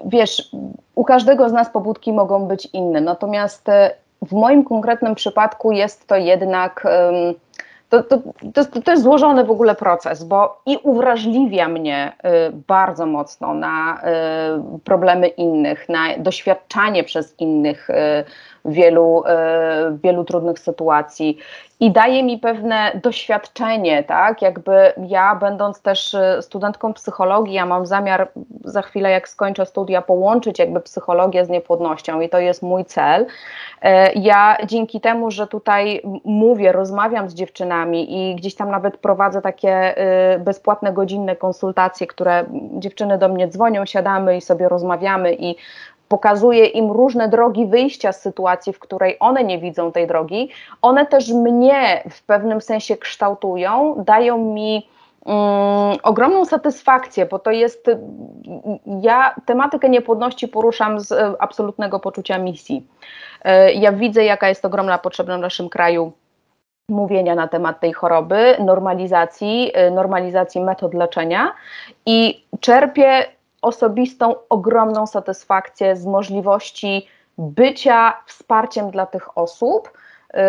[0.05, 0.51] wiesz,
[0.95, 3.91] u każdego z nas pobudki mogą być inne, natomiast e,
[4.23, 6.85] w moim konkretnym przypadku jest to jednak
[7.89, 8.19] to, to,
[8.55, 12.13] to, to, jest złożony w ogóle proces, bo i uwrażliwia mnie
[12.49, 14.01] y, bardzo mocno na
[14.77, 17.95] y, problemy innych, na doświadczanie przez innych y,
[18.65, 19.23] wielu,
[20.03, 21.39] wielu trudnych sytuacji
[21.81, 24.43] i daje mi pewne doświadczenie, tak?
[24.43, 28.29] Jakby ja, będąc też studentką psychologii, ja mam zamiar
[28.65, 33.27] za chwilę, jak skończę studia, połączyć jakby psychologię z niepłodnością i to jest mój cel.
[34.15, 39.95] Ja dzięki temu, że tutaj mówię, rozmawiam z dziewczynami i gdzieś tam nawet prowadzę takie
[40.39, 45.57] bezpłatne godzinne konsultacje, które dziewczyny do mnie dzwonią, siadamy i sobie rozmawiamy i
[46.09, 50.49] pokazuje im różne drogi wyjścia z sytuacji, w której one nie widzą tej drogi,
[50.83, 54.89] one też mnie w pewnym sensie kształtują, dają mi
[55.25, 55.37] um,
[56.03, 57.87] ogromną satysfakcję, bo to jest,
[59.01, 62.87] ja tematykę niepłodności poruszam z absolutnego poczucia misji.
[63.45, 66.13] E, ja widzę, jaka jest ogromna potrzeba w naszym kraju
[66.91, 71.53] mówienia na temat tej choroby, normalizacji, e, normalizacji metod leczenia
[72.07, 79.93] i czerpię osobistą, ogromną satysfakcję z możliwości bycia wsparciem dla tych osób
[80.35, 80.41] yy,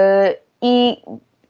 [0.62, 1.04] i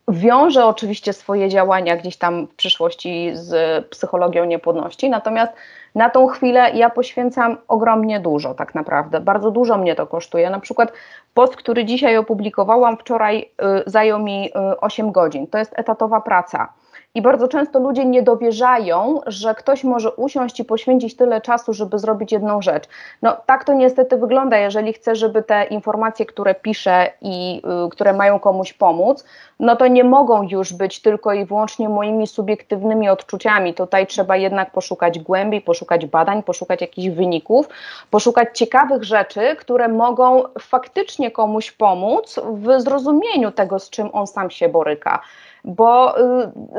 [0.07, 5.53] wiąże oczywiście swoje działania gdzieś tam w przyszłości z psychologią niepłodności, natomiast
[5.95, 10.49] na tą chwilę ja poświęcam ogromnie dużo tak naprawdę, bardzo dużo mnie to kosztuje.
[10.49, 10.93] Na przykład
[11.33, 14.49] post, który dzisiaj opublikowałam wczoraj yy, zajął mi
[14.81, 16.73] 8 yy, godzin, to jest etatowa praca.
[17.15, 21.99] I bardzo często ludzie nie dowierzają, że ktoś może usiąść i poświęcić tyle czasu, żeby
[21.99, 22.83] zrobić jedną rzecz.
[23.21, 28.13] No tak to niestety wygląda, jeżeli chcę, żeby te informacje, które piszę i y, które
[28.13, 29.25] mają komuś pomóc,
[29.59, 33.73] no to nie mogą już być tylko i wyłącznie moimi subiektywnymi odczuciami.
[33.73, 37.69] Tutaj trzeba jednak poszukać głębiej, poszukać badań, poszukać jakichś wyników,
[38.09, 44.51] poszukać ciekawych rzeczy, które mogą faktycznie komuś pomóc w zrozumieniu tego, z czym on sam
[44.51, 45.19] się boryka
[45.65, 46.15] bo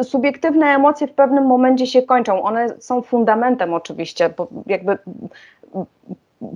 [0.01, 2.43] y, subiektywne emocje w pewnym momencie się kończą.
[2.43, 4.99] One są fundamentem oczywiście, bo jakby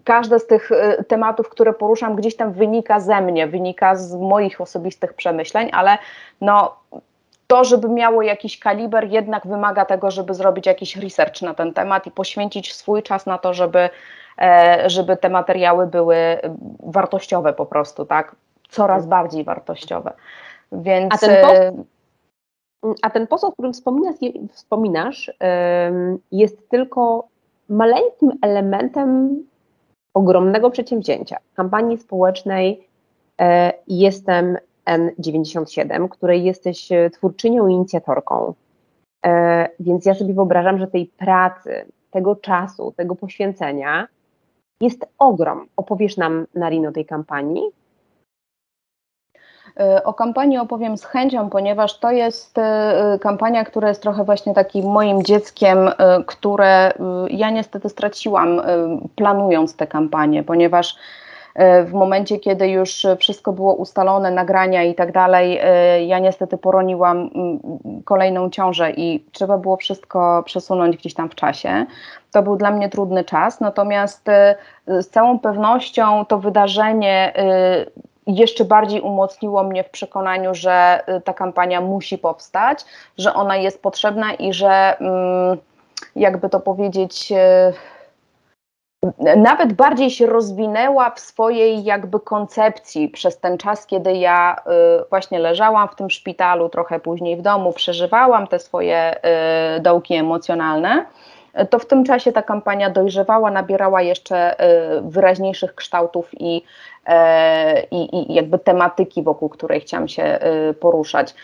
[0.04, 4.60] każde z tych y, tematów, które poruszam, gdzieś tam wynika ze mnie, wynika z moich
[4.60, 5.98] osobistych przemyśleń, ale
[6.40, 6.76] no,
[7.46, 12.06] to, żeby miało jakiś kaliber, jednak wymaga tego, żeby zrobić jakiś research na ten temat
[12.06, 13.90] i poświęcić swój czas na to, żeby,
[14.38, 16.16] e, żeby te materiały były
[16.80, 18.37] wartościowe po prostu, tak?
[18.68, 20.12] Coraz bardziej wartościowe.
[20.72, 21.14] Więc.
[21.14, 21.72] A ten post, e,
[23.02, 24.16] a ten poseł, o którym wspominasz,
[24.52, 25.32] wspominasz
[26.32, 27.28] jest tylko
[27.68, 29.42] maleńkim elementem
[30.14, 32.88] ogromnego przedsięwzięcia, kampanii społecznej
[33.40, 38.54] e, Jestem N97, której jesteś e, twórczynią i inicjatorką.
[39.26, 44.08] E, więc ja sobie wyobrażam, że tej pracy, tego czasu, tego poświęcenia
[44.80, 45.66] jest ogrom.
[45.76, 47.62] Opowiesz nam, Narino, tej kampanii?
[50.04, 54.87] O kampanii opowiem z chęcią, ponieważ to jest e, kampania, która jest trochę właśnie takim
[54.87, 55.90] moim dzieckiem,
[56.26, 56.92] które
[57.30, 58.62] ja niestety straciłam
[59.16, 60.96] planując tę kampanię, ponieważ
[61.84, 65.60] w momencie, kiedy już wszystko było ustalone, nagrania i tak dalej,
[66.06, 67.30] ja niestety poroniłam
[68.04, 71.87] kolejną ciążę i trzeba było wszystko przesunąć gdzieś tam w czasie.
[72.32, 74.26] To był dla mnie trudny czas, natomiast
[74.87, 77.32] z całą pewnością to wydarzenie
[78.26, 82.84] jeszcze bardziej umocniło mnie w przekonaniu, że y, ta kampania musi powstać,
[83.18, 85.58] że ona jest potrzebna i że mm,
[86.16, 87.74] jakby to powiedzieć, y,
[89.37, 94.60] nawet bardziej się rozwinęła w swojej jakby koncepcji przez ten czas, kiedy ja y,
[95.10, 99.16] właśnie leżałam w tym szpitalu, trochę później w domu, przeżywałam te swoje
[99.80, 101.06] dołki emocjonalne
[101.70, 104.56] to w tym czasie ta kampania dojrzewała, nabierała jeszcze
[105.02, 106.62] wyraźniejszych kształtów i
[107.90, 111.34] i, i jakby tematyki, wokół której chciałam się e, poruszać.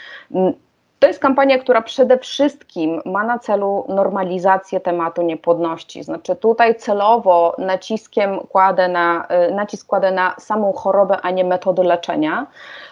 [1.01, 6.03] To jest kampania, która przede wszystkim ma na celu normalizację tematu niepłodności.
[6.03, 11.83] Znaczy tutaj celowo naciskiem kładę na, e, nacisk kładę na samą chorobę, a nie metody
[11.83, 12.47] leczenia,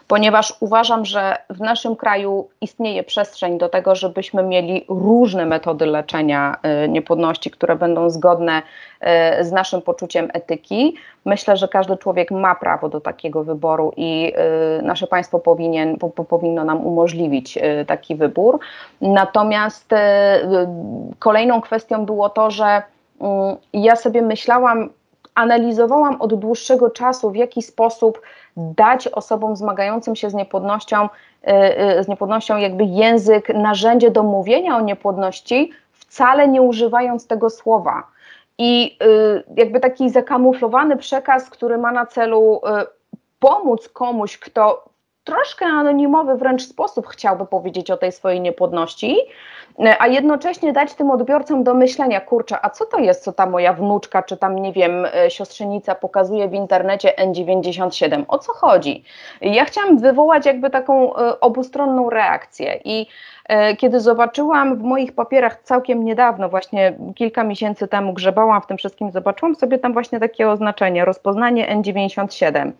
[0.08, 6.56] ponieważ uważam, że w naszym kraju istnieje przestrzeń do tego, żebyśmy mieli różne metody leczenia
[6.88, 8.62] niepłodności, które będą zgodne
[9.00, 10.94] E, z naszym poczuciem etyki.
[11.24, 15.96] Myślę, że każdy człowiek ma prawo do takiego wyboru i e, nasze państwo powinien,
[16.28, 18.58] powinno nam umożliwić taki wybór.
[19.00, 19.90] Natomiast
[21.18, 22.82] kolejną kwestią było to, że
[23.20, 24.88] mm, ja sobie myślałam,
[25.38, 28.20] analizowałam od dłuższego czasu, w jaki sposób
[28.56, 31.08] dać osobom zmagającym się z niepłodnością,
[32.00, 38.02] z niepłodnością jakby język, narzędzie do mówienia o niepłodności, wcale nie używając tego słowa.
[38.58, 42.86] I y, jakby taki zakamuflowany przekaz, który ma na celu y,
[43.38, 44.84] pomóc komuś, kto
[45.28, 49.16] troszkę anonimowy wręcz sposób chciałby powiedzieć o tej swojej niepłodności,
[49.98, 53.72] a jednocześnie dać tym odbiorcom do myślenia, kurczę, a co to jest, co ta moja
[53.72, 59.04] wnuczka, czy tam, nie wiem, siostrzenica pokazuje w internecie N97, o co chodzi?
[59.40, 63.06] Ja chciałam wywołać jakby taką obustronną reakcję i
[63.48, 68.76] E, kiedy zobaczyłam w moich papierach całkiem niedawno, właśnie kilka miesięcy temu grzebałam w tym
[68.76, 72.72] wszystkim, zobaczyłam sobie tam właśnie takie oznaczenie, rozpoznanie N97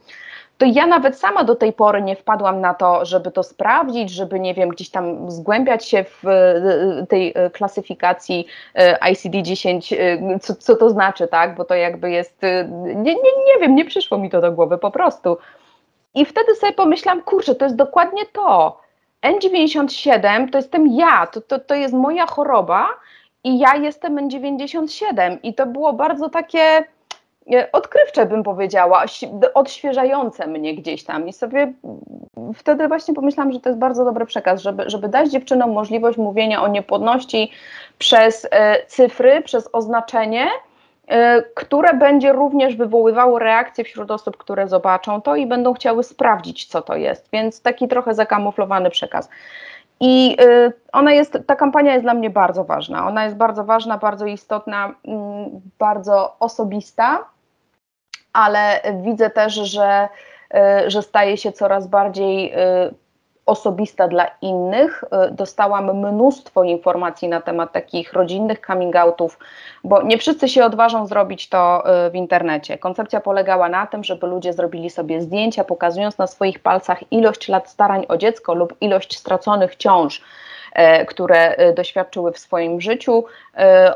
[0.59, 4.41] to ja nawet sama do tej pory nie wpadłam na to, żeby to sprawdzić, żeby,
[4.41, 8.47] nie wiem, gdzieś tam zgłębiać się w e, tej e, klasyfikacji
[9.01, 9.97] ICD-10,
[10.41, 14.19] co, co to znaczy, tak, bo to jakby jest, nie, nie, nie wiem, nie przyszło
[14.19, 15.37] mi to do głowy po prostu.
[16.15, 18.81] I wtedy sobie pomyślałam, kurczę, to jest dokładnie to.
[19.23, 22.89] N97 to jestem ja, to, to, to jest moja choroba
[23.45, 26.85] i ja jestem N97 i to było bardzo takie e,
[27.73, 29.05] odkrywcze bym powiedziała,
[29.55, 31.73] odświeżające mnie gdzieś tam i sobie
[32.55, 36.63] wtedy właśnie pomyślałam, że to jest bardzo dobry przekaz, żeby, żeby dać dziewczynom możliwość mówienia
[36.63, 37.51] o niepłodności
[37.99, 40.49] przez e, cyfry, przez oznaczenie,
[41.09, 46.67] E, które będzie również wywoływało reakcje wśród osób, które zobaczą to i będą chciały sprawdzić,
[46.67, 47.29] co to jest.
[47.33, 49.29] Więc taki trochę zakamuflowany przekaz.
[50.01, 53.07] I e, ona jest, ta kampania jest dla mnie bardzo ważna.
[53.09, 57.25] Ona jest bardzo ważna, bardzo istotna, mm, bardzo osobista,
[58.33, 60.09] ale widzę też, że,
[60.55, 62.53] e, że staje się coraz bardziej
[63.49, 65.05] osobista dla innych.
[65.05, 69.39] Y, dostałam mnóstwo informacji na temat takich rodzinnych coming outów,
[69.85, 72.79] bo nie wszyscy się odważą zrobić to w internecie.
[72.79, 77.71] Koncepcja polegała na tym, żeby ludzie zrobili sobie zdjęcia, pokazując na swoich palcach ilość lat
[77.71, 80.23] starań o dziecko lub ilość straconych ciąż
[81.09, 83.25] które doświadczyły w swoim życiu,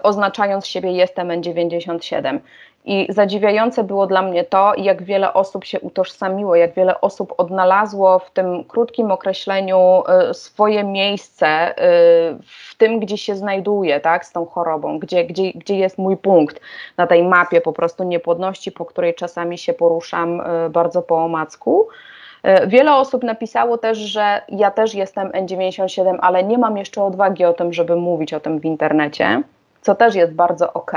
[0.02, 2.38] oznaczając siebie jestem N97.
[2.84, 8.18] I zadziwiające było dla mnie to, jak wiele osób się utożsamiło, jak wiele osób odnalazło
[8.18, 11.74] w tym krótkim określeniu y, swoje miejsce y,
[12.68, 16.60] w tym, gdzie się znajduje, tak, z tą chorobą, gdzie, gdzie, gdzie jest mój punkt
[16.96, 21.88] na tej mapie po prostu niepłodności, po której czasami się poruszam y, bardzo po omacku.
[22.66, 27.52] Wiele osób napisało też, że ja też jestem N97, ale nie mam jeszcze odwagi o
[27.52, 29.42] tym, żeby mówić o tym w internecie
[29.82, 30.92] co też jest bardzo ok,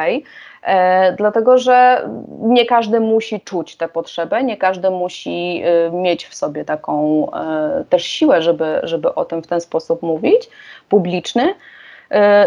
[0.63, 2.09] e, dlatego że
[2.39, 7.83] nie każdy musi czuć tę potrzebę, nie każdy musi e, mieć w sobie taką e,
[7.89, 10.49] też siłę, żeby, żeby o tym w ten sposób mówić,
[10.89, 11.55] publiczny.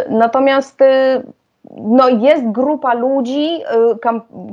[0.09, 0.81] Natomiast
[1.77, 3.61] no jest grupa ludzi,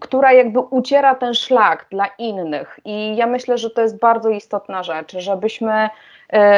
[0.02, 4.84] która jakby uciera ten szlak dla innych i ja myślę, że to jest bardzo istotna
[4.84, 5.90] rzecz, żebyśmy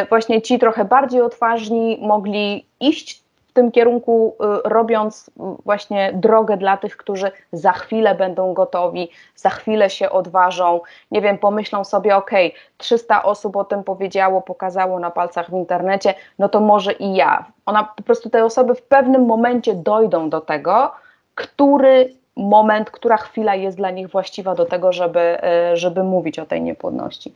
[0.09, 3.23] właśnie ci trochę bardziej odważni mogli iść
[3.57, 4.35] tym kierunku,
[4.65, 5.31] y, robiąc
[5.65, 10.81] właśnie drogę dla tych, którzy za chwilę będą gotowi, za chwilę się odważą,
[11.11, 12.31] nie wiem, pomyślą sobie, ok,
[12.77, 17.45] 300 osób o tym powiedziało, pokazało na palcach w internecie, no to może i ja.
[17.65, 20.91] Ona po prostu te osoby w pewnym momencie dojdą do tego,
[21.35, 25.37] który moment, która chwila jest dla nich właściwa do tego, żeby,
[25.73, 27.33] y, żeby mówić o tej niepłodności.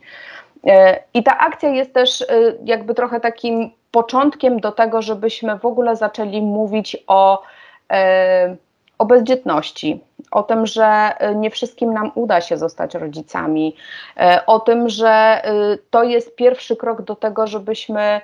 [0.66, 0.70] Y,
[1.14, 2.26] I ta akcja jest też
[2.64, 7.42] jakby trochę takim początkiem do tego, żebyśmy w ogóle zaczęli mówić o,
[7.92, 8.56] e,
[8.98, 13.76] o bezdzietności, o tym, że nie wszystkim nam uda się zostać rodzicami,
[14.16, 15.42] e, o tym, że e,
[15.90, 18.20] to jest pierwszy krok do tego, żebyśmy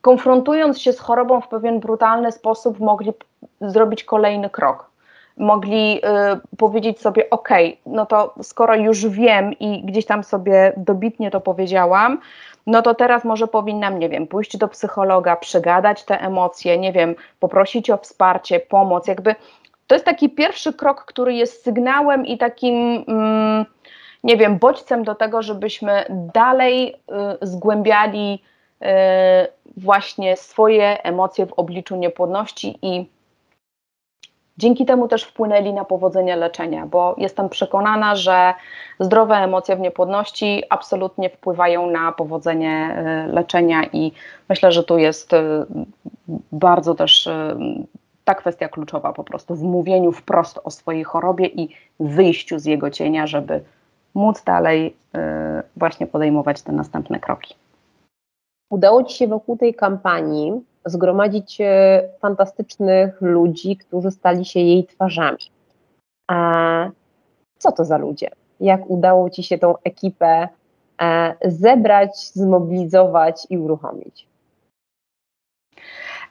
[0.00, 3.12] konfrontując się z chorobą w pewien brutalny sposób, mogli
[3.60, 4.95] zrobić kolejny krok.
[5.36, 6.00] Mogli
[6.52, 7.48] y, powiedzieć sobie, OK,
[7.86, 12.18] no to skoro już wiem i gdzieś tam sobie dobitnie to powiedziałam,
[12.66, 17.14] no to teraz może powinnam, nie wiem, pójść do psychologa, przegadać te emocje, nie wiem,
[17.40, 19.34] poprosić o wsparcie, pomoc, jakby
[19.86, 23.64] to jest taki pierwszy krok, który jest sygnałem i takim, mm,
[24.24, 28.42] nie wiem, bodźcem do tego, żebyśmy dalej y, zgłębiali
[28.82, 28.86] y,
[29.76, 33.15] właśnie swoje emocje w obliczu niepłodności i
[34.58, 38.54] Dzięki temu też wpłynęli na powodzenie leczenia, bo jestem przekonana, że
[39.00, 44.12] zdrowe emocje w niepłodności absolutnie wpływają na powodzenie e, leczenia i
[44.48, 45.66] myślę, że tu jest e,
[46.52, 47.56] bardzo też e,
[48.24, 51.68] ta kwestia kluczowa po prostu w mówieniu wprost o swojej chorobie i
[52.00, 53.60] wyjściu z jego cienia, żeby
[54.14, 54.96] móc dalej
[55.76, 57.54] właśnie podejmować te następne kroki.
[58.70, 60.52] Udało Ci się wokół tej kampanii
[60.86, 61.58] zgromadzić
[62.20, 65.38] fantastycznych ludzi, którzy stali się jej twarzami.
[66.30, 66.90] A
[67.58, 68.30] co to za ludzie?
[68.60, 70.48] Jak udało Ci się tą ekipę
[71.02, 74.26] e, zebrać, zmobilizować i uruchomić?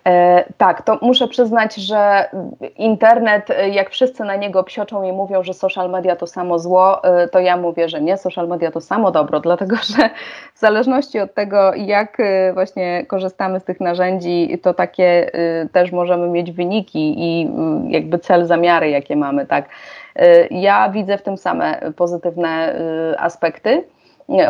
[0.08, 2.30] E, tak, to muszę przyznać, że
[2.78, 7.04] internet, e, jak wszyscy na niego psioczą i mówią, że social media to samo zło,
[7.04, 10.10] e, to ja mówię, że nie, social media to samo dobro, dlatego że
[10.54, 12.18] w zależności od tego, jak
[12.54, 15.32] właśnie korzystamy z tych narzędzi, to takie
[15.72, 19.70] też możemy mieć wyniki i mm, jakby cel, zamiary, jakie mamy, tak.
[20.52, 22.76] Ja widzę w tym same pozytywne
[23.18, 23.84] aspekty.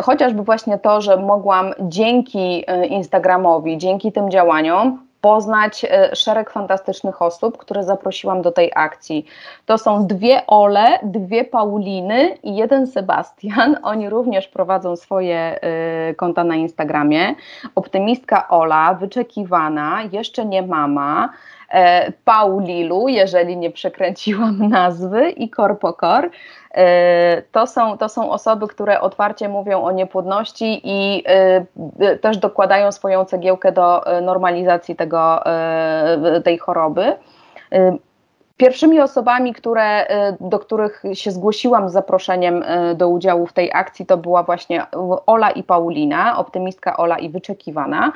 [0.02, 7.58] Chociażby właśnie to, że mogłam dzięki Instagramowi, dzięki tym działaniom poznać e, szereg fantastycznych osób,
[7.58, 9.26] które zaprosiłam do tej akcji.
[9.66, 13.76] To są dwie Ole, dwie Pauliny i jeden Sebastian.
[13.82, 17.34] Oni również prowadzą swoje e, konta na Instagramie.
[17.74, 21.28] Optymistka Ola, wyczekiwana, jeszcze nie mama.
[21.70, 26.30] E, Paulilu, jeżeli nie przekręciłam nazwy, i Korpokor.
[26.74, 32.92] E, to są, to są osoby, które otwarcie mówią o niepłodności i e, też dokładają
[32.92, 35.44] swoją cegiełkę do normalizacji tego,
[36.44, 37.16] tej choroby.
[38.56, 43.70] Pierwszymi osobami, które, y, do których się zgłosiłam z zaproszeniem y, do udziału w tej
[43.74, 44.86] akcji, to była właśnie
[45.26, 48.12] Ola i Paulina, optymistka Ola i wyczekiwana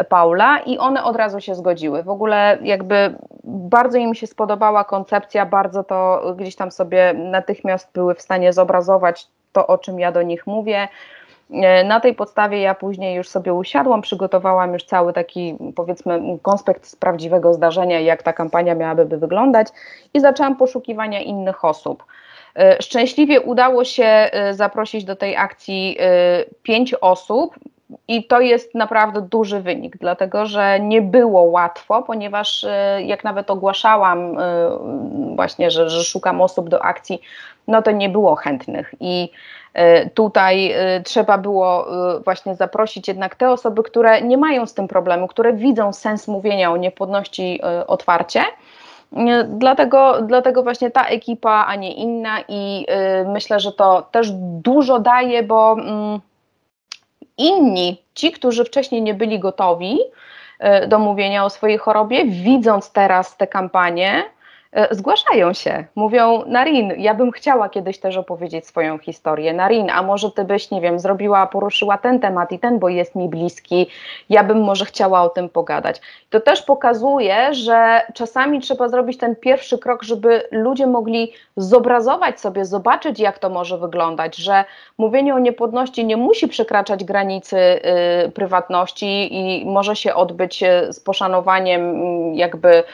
[0.00, 2.02] y, Paula, i one od razu się zgodziły.
[2.02, 3.14] W ogóle jakby
[3.44, 9.28] bardzo im się spodobała koncepcja, bardzo to gdzieś tam sobie natychmiast były w stanie zobrazować
[9.52, 10.88] to, o czym ja do nich mówię.
[11.50, 16.86] E, na tej podstawie ja później już sobie usiadłam, przygotowałam już cały taki, powiedzmy, konspekt
[16.86, 19.68] z prawdziwego zdarzenia, jak ta kampania miałaby wyglądać
[20.14, 22.04] i zaczęłam poszukiwania innych osób.
[22.56, 25.98] E, szczęśliwie udało się e, zaprosić do tej akcji
[26.62, 27.54] pięć osób.
[28.08, 32.66] I to jest naprawdę duży wynik, dlatego że nie było łatwo, ponieważ
[33.04, 34.36] jak nawet ogłaszałam
[35.36, 37.20] właśnie, że, że szukam osób do akcji,
[37.68, 38.94] no to nie było chętnych.
[39.00, 39.30] I
[39.78, 40.74] E, tutaj
[41.04, 41.86] trzeba było
[42.24, 46.72] właśnie zaprosić jednak te osoby, które nie mają z tym problemu, które widzą sens mówienia
[46.72, 48.44] o niepłodności otwarcie.
[49.48, 52.86] Dlatego, dlatego właśnie ta ekipa, a nie inna, i
[53.26, 54.30] myślę, że to też
[54.62, 56.20] dużo daje, bo mm,
[57.38, 59.98] inni, ci, którzy wcześniej nie byli gotowi
[60.88, 64.37] do mówienia o swojej chorobie, widząc teraz te kampanie, E,
[64.90, 69.52] zgłaszają się, mówią Narin, ja bym chciała kiedyś też opowiedzieć swoją historię.
[69.52, 73.14] Narin, a może ty byś, nie wiem, zrobiła, poruszyła ten temat i ten, bo jest
[73.14, 73.86] mi bliski,
[74.30, 76.00] ja bym może chciała o tym pogadać.
[76.30, 82.64] To też pokazuje, że czasami trzeba zrobić ten pierwszy krok, żeby ludzie mogli zobrazować sobie,
[82.64, 84.64] zobaczyć, jak to może wyglądać, że
[84.98, 87.56] mówienie o niepłodności nie musi przekraczać granicy
[88.26, 92.02] y, prywatności i może się odbyć y, z poszanowaniem
[92.32, 92.84] y, jakby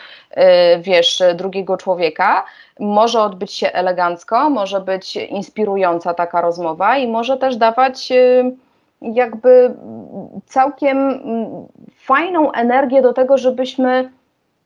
[0.81, 2.45] wiesz, drugiego człowieka.
[2.81, 8.57] Może odbyć się elegancko, może być inspirująca taka rozmowa i może też dawać y,
[9.01, 9.75] jakby
[10.47, 11.47] całkiem mm,
[11.97, 14.11] fajną energię do tego, żebyśmy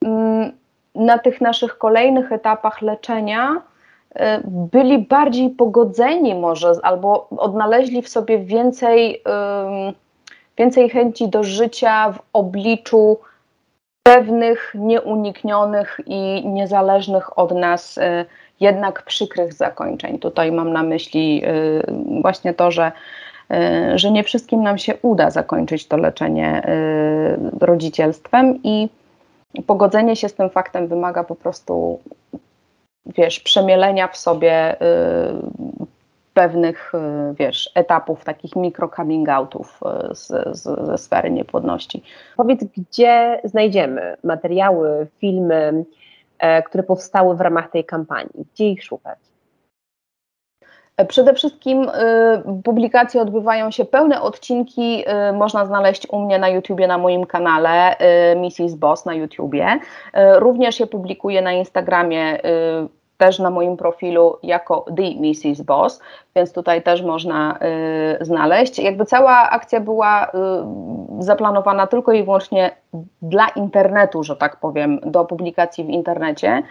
[0.04, 0.52] mm,
[0.94, 8.38] na tych naszych kolejnych etapach leczenia y, byli bardziej pogodzeni może albo odnaleźli w sobie
[8.38, 9.22] więcej,
[10.58, 13.18] więcej chęci do życia w obliczu
[14.08, 18.24] pewnych nieuniknionych i niezależnych od nas y,
[18.60, 20.18] jednak przykrych zakończeń.
[20.18, 22.92] Tutaj mam na myśli y, właśnie to, że,
[23.52, 26.62] y, że nie wszystkim nam się uda zakończyć to leczenie
[27.60, 28.88] rodzicielstwem i
[29.66, 32.00] pogodzenie się z tym faktem wymaga po prostu
[33.06, 34.76] wiesz, przemielenia w sobie
[36.38, 39.80] pewnych, y, wiesz, etapów, takich mikro coming outów
[40.10, 40.26] y, z,
[40.58, 42.02] z, ze sfery niepłodności.
[42.36, 45.84] Powiedz, gdzie znajdziemy materiały, filmy,
[46.38, 48.46] e, które powstały w ramach tej kampanii?
[48.54, 49.18] Gdzie ich szukać?
[50.98, 56.48] E, przede wszystkim y, publikacje odbywają się, pełne odcinki y, można znaleźć u mnie na
[56.48, 57.96] YouTubie, na moim kanale
[58.32, 58.74] y, Mrs.
[58.74, 59.78] Boss na YouTubie.
[60.34, 62.38] Również je publikuję na Instagramie
[63.18, 65.62] też na moim profilu jako The Mrs.
[65.62, 66.00] Boss,
[66.36, 67.58] więc tutaj też można
[68.20, 68.78] y, znaleźć.
[68.78, 70.28] Jakby cała akcja była y,
[71.18, 72.70] zaplanowana tylko i wyłącznie
[73.22, 76.62] dla internetu, że tak powiem, do publikacji w internecie.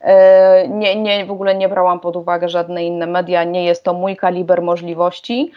[0.00, 3.94] Y, nie, nie, w ogóle nie brałam pod uwagę żadne inne media, nie jest to
[3.94, 5.52] mój kaliber możliwości.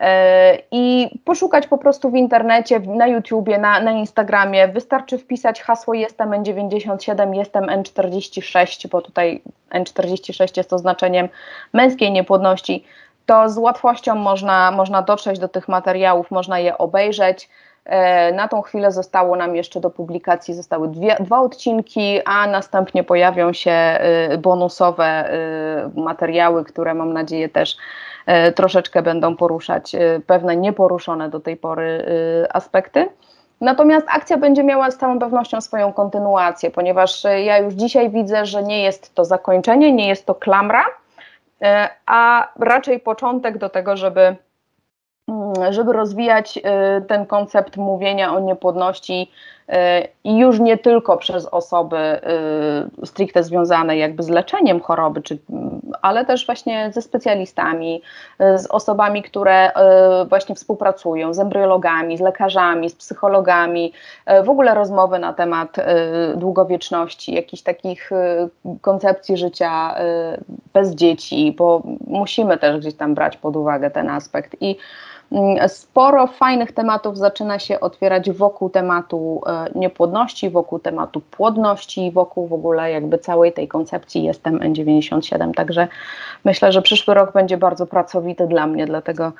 [0.00, 4.68] E, i poszukać po prostu w internecie, na YouTubie, na, na Instagramie.
[4.68, 11.28] Wystarczy wpisać hasło jestem N97, jestem N46, bo tutaj N46 jest oznaczeniem
[11.72, 12.84] męskiej niepłodności.
[13.26, 17.48] To z łatwością można, można dotrzeć do tych materiałów, można je obejrzeć.
[17.84, 23.04] E, na tą chwilę zostało nam jeszcze do publikacji zostały dwie, dwa odcinki, a następnie
[23.04, 23.98] pojawią się
[24.32, 25.32] y, bonusowe
[25.96, 27.76] y, materiały, które mam nadzieję też
[28.52, 32.04] troszeczkę będą poruszać e, pewne nieporuszone do tej pory
[32.44, 33.08] e, aspekty.
[33.60, 38.62] Natomiast akcja będzie miała z całą pewnością swoją kontynuację, ponieważ ja już dzisiaj widzę, że
[38.62, 40.84] nie jest to zakończenie, nie jest to klamra,
[42.06, 44.36] a raczej początek do tego, żeby
[45.28, 46.58] Mm, żeby rozwijać
[47.08, 49.30] ten koncept mówienia o niepłodności
[50.24, 52.20] i już nie tylko przez osoby
[53.02, 55.38] y, stricte związane jakby z leczeniem choroby, czy,
[56.02, 58.02] ale też właśnie ze specjalistami,
[58.38, 59.70] z osobami, które
[60.28, 63.92] właśnie współpracują, z embryologami, z lekarzami, z psychologami,
[64.44, 65.76] w ogóle rozmowy na temat
[66.36, 68.10] długowieczności, jakichś takich
[68.80, 69.94] koncepcji życia
[70.72, 74.56] bez dzieci, bo musimy też gdzieś tam brać pod uwagę ten aspekt.
[74.60, 74.76] I
[75.68, 82.52] sporo fajnych tematów zaczyna się otwierać wokół tematu e, niepłodności, wokół tematu płodności, wokół w
[82.52, 85.54] ogóle jakby całej tej koncepcji jestem N97.
[85.54, 85.88] Także
[86.44, 89.32] myślę, że przyszły rok będzie bardzo pracowity dla mnie, dlatego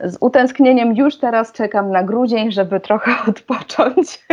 [0.00, 4.26] z utęsknieniem już teraz czekam na grudzień, żeby trochę odpocząć.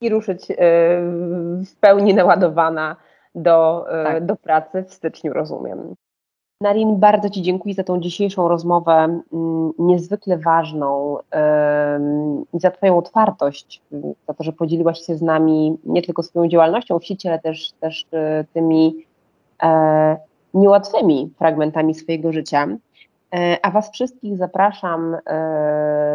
[0.00, 0.54] I ruszyć e,
[1.66, 2.96] w pełni naładowana
[3.34, 4.26] do, e, tak.
[4.26, 5.94] do pracy w styczniu, rozumiem.
[6.64, 11.18] Narin, bardzo Ci dziękuję za tą dzisiejszą rozmowę, mm, niezwykle ważną
[12.52, 13.82] i za Twoją otwartość,
[14.28, 17.72] za to, że podzieliłaś się z nami nie tylko swoją działalnością w sieci, ale też,
[17.80, 19.04] też e, tymi
[19.62, 20.16] e,
[20.54, 22.66] niełatwymi fragmentami swojego życia.
[23.34, 25.16] E, a Was wszystkich zapraszam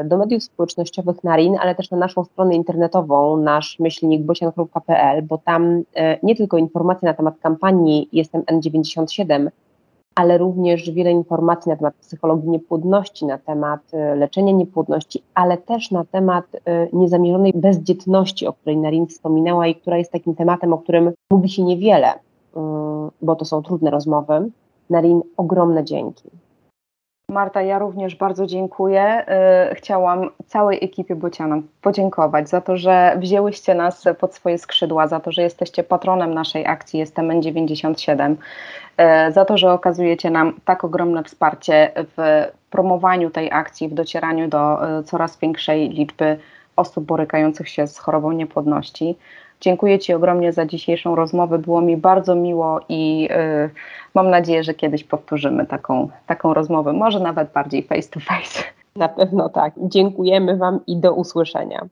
[0.05, 5.83] do mediów społecznościowych Narin, ale też na naszą stronę internetową, nasz myślnik bosian.pl, bo tam
[6.23, 9.49] nie tylko informacje na temat kampanii Jestem N97,
[10.19, 15.91] ale również wiele informacji na temat psychologii niepłodności, na temat e, leczenia niepłodności, ale też
[15.91, 20.77] na temat e, niezamierzonej bezdzietności, o której Narin wspominała i która jest takim tematem, o
[20.77, 22.07] którym mówi się niewiele,
[22.55, 24.51] mm, bo to są trudne rozmowy.
[24.89, 26.29] Narin, ogromne dzięki.
[27.29, 29.25] Marta, ja również bardzo dziękuję.
[29.71, 35.19] Y, chciałam całej ekipie Bocianom podziękować za to, że wzięłyście nas pod swoje skrzydła, za
[35.19, 38.35] to, że jesteście patronem naszej akcji Jestem N97,
[39.27, 44.47] y, za to, że okazujecie nam tak ogromne wsparcie w promowaniu tej akcji, w docieraniu
[44.47, 46.37] do y, coraz większej liczby
[46.75, 49.15] osób borykających się z chorobą niepłodności.
[49.61, 51.59] Dziękuję Ci ogromnie za dzisiejszą rozmowę.
[51.59, 53.29] Było mi bardzo miło i
[53.65, 53.69] y,
[54.13, 58.63] mam nadzieję, że kiedyś powtórzymy taką, taką rozmowę, może nawet bardziej face to face.
[58.95, 59.73] Na pewno tak.
[59.77, 61.85] Dziękujemy Wam i do usłyszenia.